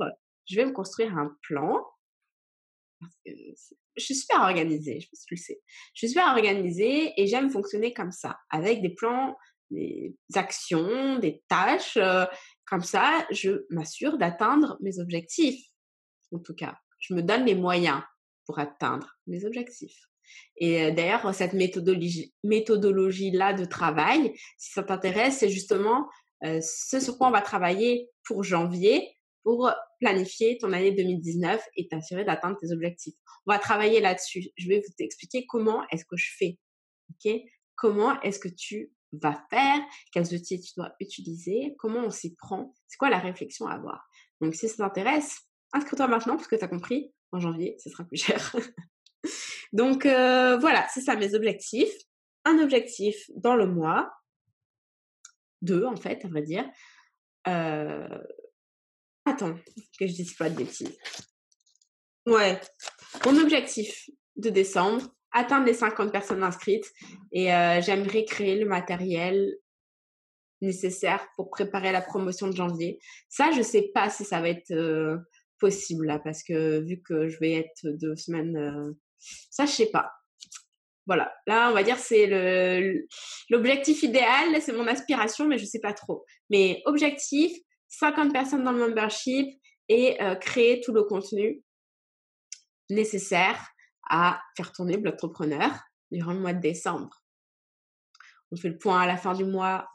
je 0.46 0.56
vais 0.56 0.66
me 0.66 0.72
construire 0.72 1.16
un 1.16 1.34
plan. 1.42 1.82
je 3.24 4.04
suis 4.04 4.14
super 4.14 4.40
organisée, 4.40 5.00
je 5.00 5.08
tu 5.26 5.34
le 5.34 5.40
sais. 5.40 5.60
Je 5.94 5.98
suis 5.98 6.08
super 6.08 6.28
organisée 6.28 7.12
et 7.16 7.26
j'aime 7.26 7.50
fonctionner 7.50 7.92
comme 7.92 8.12
ça, 8.12 8.38
avec 8.50 8.82
des 8.82 8.90
plans, 8.90 9.36
des 9.70 10.16
actions, 10.34 11.18
des 11.18 11.42
tâches. 11.48 11.98
Comme 12.66 12.82
ça, 12.82 13.26
je 13.30 13.66
m'assure 13.70 14.18
d'atteindre 14.18 14.76
mes 14.80 14.98
objectifs, 14.98 15.64
en 16.32 16.38
tout 16.38 16.54
cas 16.54 16.76
je 16.98 17.14
me 17.14 17.22
donne 17.22 17.44
les 17.44 17.54
moyens 17.54 18.02
pour 18.44 18.58
atteindre 18.58 19.16
mes 19.26 19.44
objectifs. 19.44 19.98
Et 20.56 20.92
d'ailleurs, 20.92 21.34
cette 21.34 21.52
méthodologie, 21.52 22.34
méthodologie-là 22.44 23.54
de 23.54 23.64
travail, 23.64 24.34
si 24.58 24.72
ça 24.72 24.82
t'intéresse, 24.82 25.38
c'est 25.38 25.48
justement 25.48 26.08
ce 26.42 27.00
sur 27.00 27.16
quoi 27.16 27.28
on 27.28 27.32
va 27.32 27.40
travailler 27.40 28.10
pour 28.24 28.42
janvier 28.42 29.08
pour 29.42 29.72
planifier 30.00 30.58
ton 30.58 30.72
année 30.72 30.92
2019 30.92 31.64
et 31.76 31.88
t'assurer 31.88 32.24
d'atteindre 32.24 32.58
tes 32.58 32.72
objectifs. 32.72 33.14
On 33.46 33.52
va 33.52 33.58
travailler 33.58 34.00
là-dessus. 34.00 34.50
Je 34.56 34.68
vais 34.68 34.80
vous 34.80 34.94
expliquer 34.98 35.46
comment 35.46 35.86
est-ce 35.90 36.04
que 36.04 36.16
je 36.16 36.30
fais. 36.36 36.58
OK? 37.10 37.32
Comment 37.76 38.20
est-ce 38.20 38.38
que 38.38 38.48
tu 38.48 38.92
vas 39.12 39.42
faire 39.50 39.80
Quels 40.12 40.34
outils 40.34 40.60
tu 40.60 40.72
dois 40.76 40.94
utiliser 41.00 41.74
Comment 41.78 42.00
on 42.00 42.10
s'y 42.10 42.34
prend 42.34 42.74
C'est 42.86 42.98
quoi 42.98 43.10
la 43.10 43.18
réflexion 43.18 43.66
à 43.66 43.74
avoir 43.74 44.08
Donc, 44.40 44.54
si 44.54 44.68
ça 44.68 44.76
t'intéresse, 44.76 45.40
inscris-toi 45.72 46.08
maintenant 46.08 46.36
parce 46.36 46.48
que 46.48 46.56
tu 46.56 46.64
as 46.64 46.68
compris, 46.68 47.12
en 47.32 47.40
janvier, 47.40 47.76
ce 47.82 47.90
sera 47.90 48.04
plus 48.04 48.22
cher. 48.22 48.54
Donc 49.72 50.06
euh, 50.06 50.56
voilà, 50.58 50.86
c'est 50.92 51.00
ça 51.00 51.16
mes 51.16 51.34
objectifs. 51.34 51.92
Un 52.44 52.58
objectif 52.58 53.30
dans 53.36 53.54
le 53.54 53.66
mois, 53.66 54.10
deux 55.60 55.84
en 55.84 55.96
fait, 55.96 56.24
à 56.24 56.28
vrai 56.28 56.42
dire. 56.42 56.64
Euh... 57.46 58.18
Attends, 59.24 59.54
que 59.98 60.06
je 60.06 60.12
dise 60.12 60.34
pas 60.34 60.48
de 60.48 60.56
bêtises. 60.56 60.96
Ouais, 62.26 62.58
mon 63.26 63.36
objectif 63.38 64.08
de 64.36 64.48
décembre, 64.48 65.02
atteindre 65.32 65.66
les 65.66 65.74
50 65.74 66.10
personnes 66.10 66.42
inscrites 66.42 66.90
et 67.32 67.52
euh, 67.52 67.80
j'aimerais 67.80 68.24
créer 68.24 68.58
le 68.58 68.66
matériel 68.66 69.54
nécessaire 70.60 71.26
pour 71.36 71.50
préparer 71.50 71.92
la 71.92 72.00
promotion 72.00 72.48
de 72.48 72.56
janvier. 72.56 72.98
Ça, 73.28 73.50
je 73.52 73.62
sais 73.62 73.90
pas 73.94 74.10
si 74.10 74.24
ça 74.24 74.40
va 74.40 74.48
être 74.48 74.72
euh, 74.72 75.16
possible 75.58 76.06
là 76.06 76.18
parce 76.18 76.42
que 76.42 76.80
vu 76.80 77.00
que 77.02 77.28
je 77.28 77.38
vais 77.38 77.52
être 77.52 77.84
deux 77.84 78.16
semaines, 78.16 78.56
euh, 78.56 78.92
ça 79.50 79.66
je 79.66 79.72
sais 79.72 79.90
pas. 79.90 80.10
Voilà, 81.06 81.32
là 81.46 81.70
on 81.70 81.74
va 81.74 81.82
dire 81.82 81.98
c'est 81.98 82.26
l'objectif 83.48 84.02
idéal, 84.02 84.60
c'est 84.60 84.74
mon 84.74 84.86
aspiration, 84.86 85.46
mais 85.46 85.56
je 85.56 85.64
sais 85.64 85.80
pas 85.80 85.94
trop. 85.94 86.24
Mais 86.50 86.82
objectif, 86.84 87.56
50 87.88 88.32
personnes 88.32 88.62
dans 88.62 88.72
le 88.72 88.86
membership 88.86 89.48
et 89.88 90.22
euh, 90.22 90.34
créer 90.34 90.80
tout 90.80 90.92
le 90.92 91.04
contenu 91.04 91.62
nécessaire 92.90 93.58
à 94.08 94.42
faire 94.56 94.72
tourner 94.72 94.96
Blogtrepreneur 94.96 95.70
durant 96.10 96.32
le 96.32 96.40
mois 96.40 96.52
de 96.52 96.60
décembre. 96.60 97.22
On 98.50 98.56
fait 98.56 98.70
le 98.70 98.78
point 98.78 99.00
à 99.00 99.06
la 99.06 99.16
fin 99.16 99.34
du 99.34 99.44
mois 99.44 99.88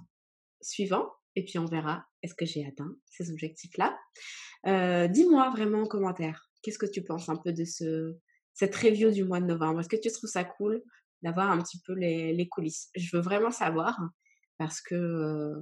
suivant 0.61 1.11
et 1.35 1.43
puis 1.43 1.57
on 1.59 1.65
verra 1.65 2.05
est-ce 2.21 2.35
que 2.35 2.45
j'ai 2.45 2.65
atteint 2.65 2.95
ces 3.05 3.31
objectifs-là. 3.31 3.97
Euh, 4.67 5.07
dis-moi 5.07 5.49
vraiment 5.49 5.81
en 5.81 5.87
commentaire, 5.87 6.49
qu'est-ce 6.61 6.79
que 6.79 6.85
tu 6.85 7.03
penses 7.03 7.29
un 7.29 7.35
peu 7.35 7.51
de 7.51 7.65
ce, 7.65 8.15
cette 8.53 8.75
review 8.75 9.11
du 9.11 9.23
mois 9.23 9.41
de 9.41 9.45
novembre? 9.45 9.79
Est-ce 9.79 9.89
que 9.89 10.01
tu 10.01 10.11
trouves 10.11 10.29
ça 10.29 10.43
cool 10.43 10.81
d'avoir 11.21 11.49
un 11.49 11.61
petit 11.61 11.81
peu 11.81 11.93
les, 11.93 12.33
les, 12.33 12.47
coulisses? 12.47 12.89
Je 12.95 13.15
veux 13.15 13.21
vraiment 13.21 13.51
savoir 13.51 13.99
parce 14.57 14.79
que 14.79 14.95
euh, 14.95 15.61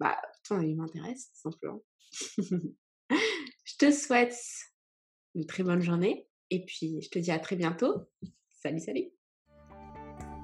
bah, 0.00 0.20
ton 0.48 0.58
avis 0.58 0.74
m'intéresse, 0.74 1.30
simplement. 1.34 1.82
je 2.38 3.76
te 3.78 3.92
souhaite 3.92 4.36
une 5.34 5.46
très 5.46 5.62
bonne 5.62 5.82
journée 5.82 6.26
et 6.50 6.64
puis 6.64 7.00
je 7.00 7.08
te 7.08 7.18
dis 7.18 7.30
à 7.30 7.38
très 7.38 7.56
bientôt. 7.56 7.94
Salut, 8.52 8.80
salut 8.80 9.10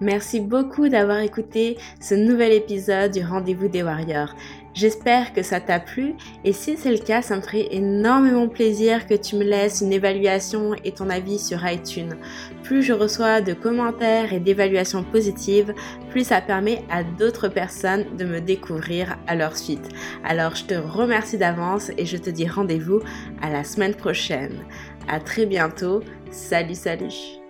Merci 0.01 0.41
beaucoup 0.41 0.91
d'avoir 0.91 1.21
écouté 1.21 1.79
ce 2.03 2.15
nouvel 2.15 2.53
épisode 2.53 3.13
du 3.13 3.25
Rendez-vous 3.25 3.69
des 3.69 3.83
Warriors. 3.83 4.35
J'espère 4.75 5.33
que 5.33 5.43
ça 5.43 5.59
t'a 5.59 5.81
plu 5.81 6.15
et 6.45 6.53
si 6.53 6.77
c'est 6.77 6.93
le 6.93 6.99
cas, 6.99 7.23
ça 7.23 7.35
me 7.35 7.41
ferait 7.41 7.69
énormément 7.71 8.47
plaisir 8.47 9.07
que 9.07 9.15
tu 9.15 9.37
me 9.37 9.45
laisses 9.45 9.81
une 9.81 9.95
évaluation 9.95 10.75
et 10.85 10.93
ton 10.93 11.09
avis 11.09 11.39
sur 11.39 11.67
iTunes. 11.67 12.15
Plus 12.63 12.83
je 12.83 12.93
reçois 12.93 13.41
de 13.41 13.55
commentaires 13.55 14.35
et 14.35 14.41
d'évaluations 14.41 15.03
positives, 15.03 15.73
plus 16.11 16.25
ça 16.25 16.43
permet 16.43 16.83
à 16.91 17.03
d'autres 17.03 17.49
personnes 17.49 18.05
de 18.19 18.27
me 18.27 18.43
découvrir 18.43 19.17
à 19.27 19.35
leur 19.35 19.57
suite. 19.57 19.89
Alors 20.25 20.57
je 20.57 20.67
te 20.67 20.75
remercie 20.75 21.39
d'avance 21.39 21.91
et 21.97 22.05
je 22.05 22.19
te 22.19 22.29
dis 22.29 22.47
rendez-vous 22.47 23.01
à 23.41 23.49
la 23.49 23.65
semaine 23.65 23.95
prochaine. 23.95 24.63
À 25.09 25.21
très 25.21 25.47
bientôt. 25.47 26.03
Salut 26.31 26.75
salut 26.75 27.46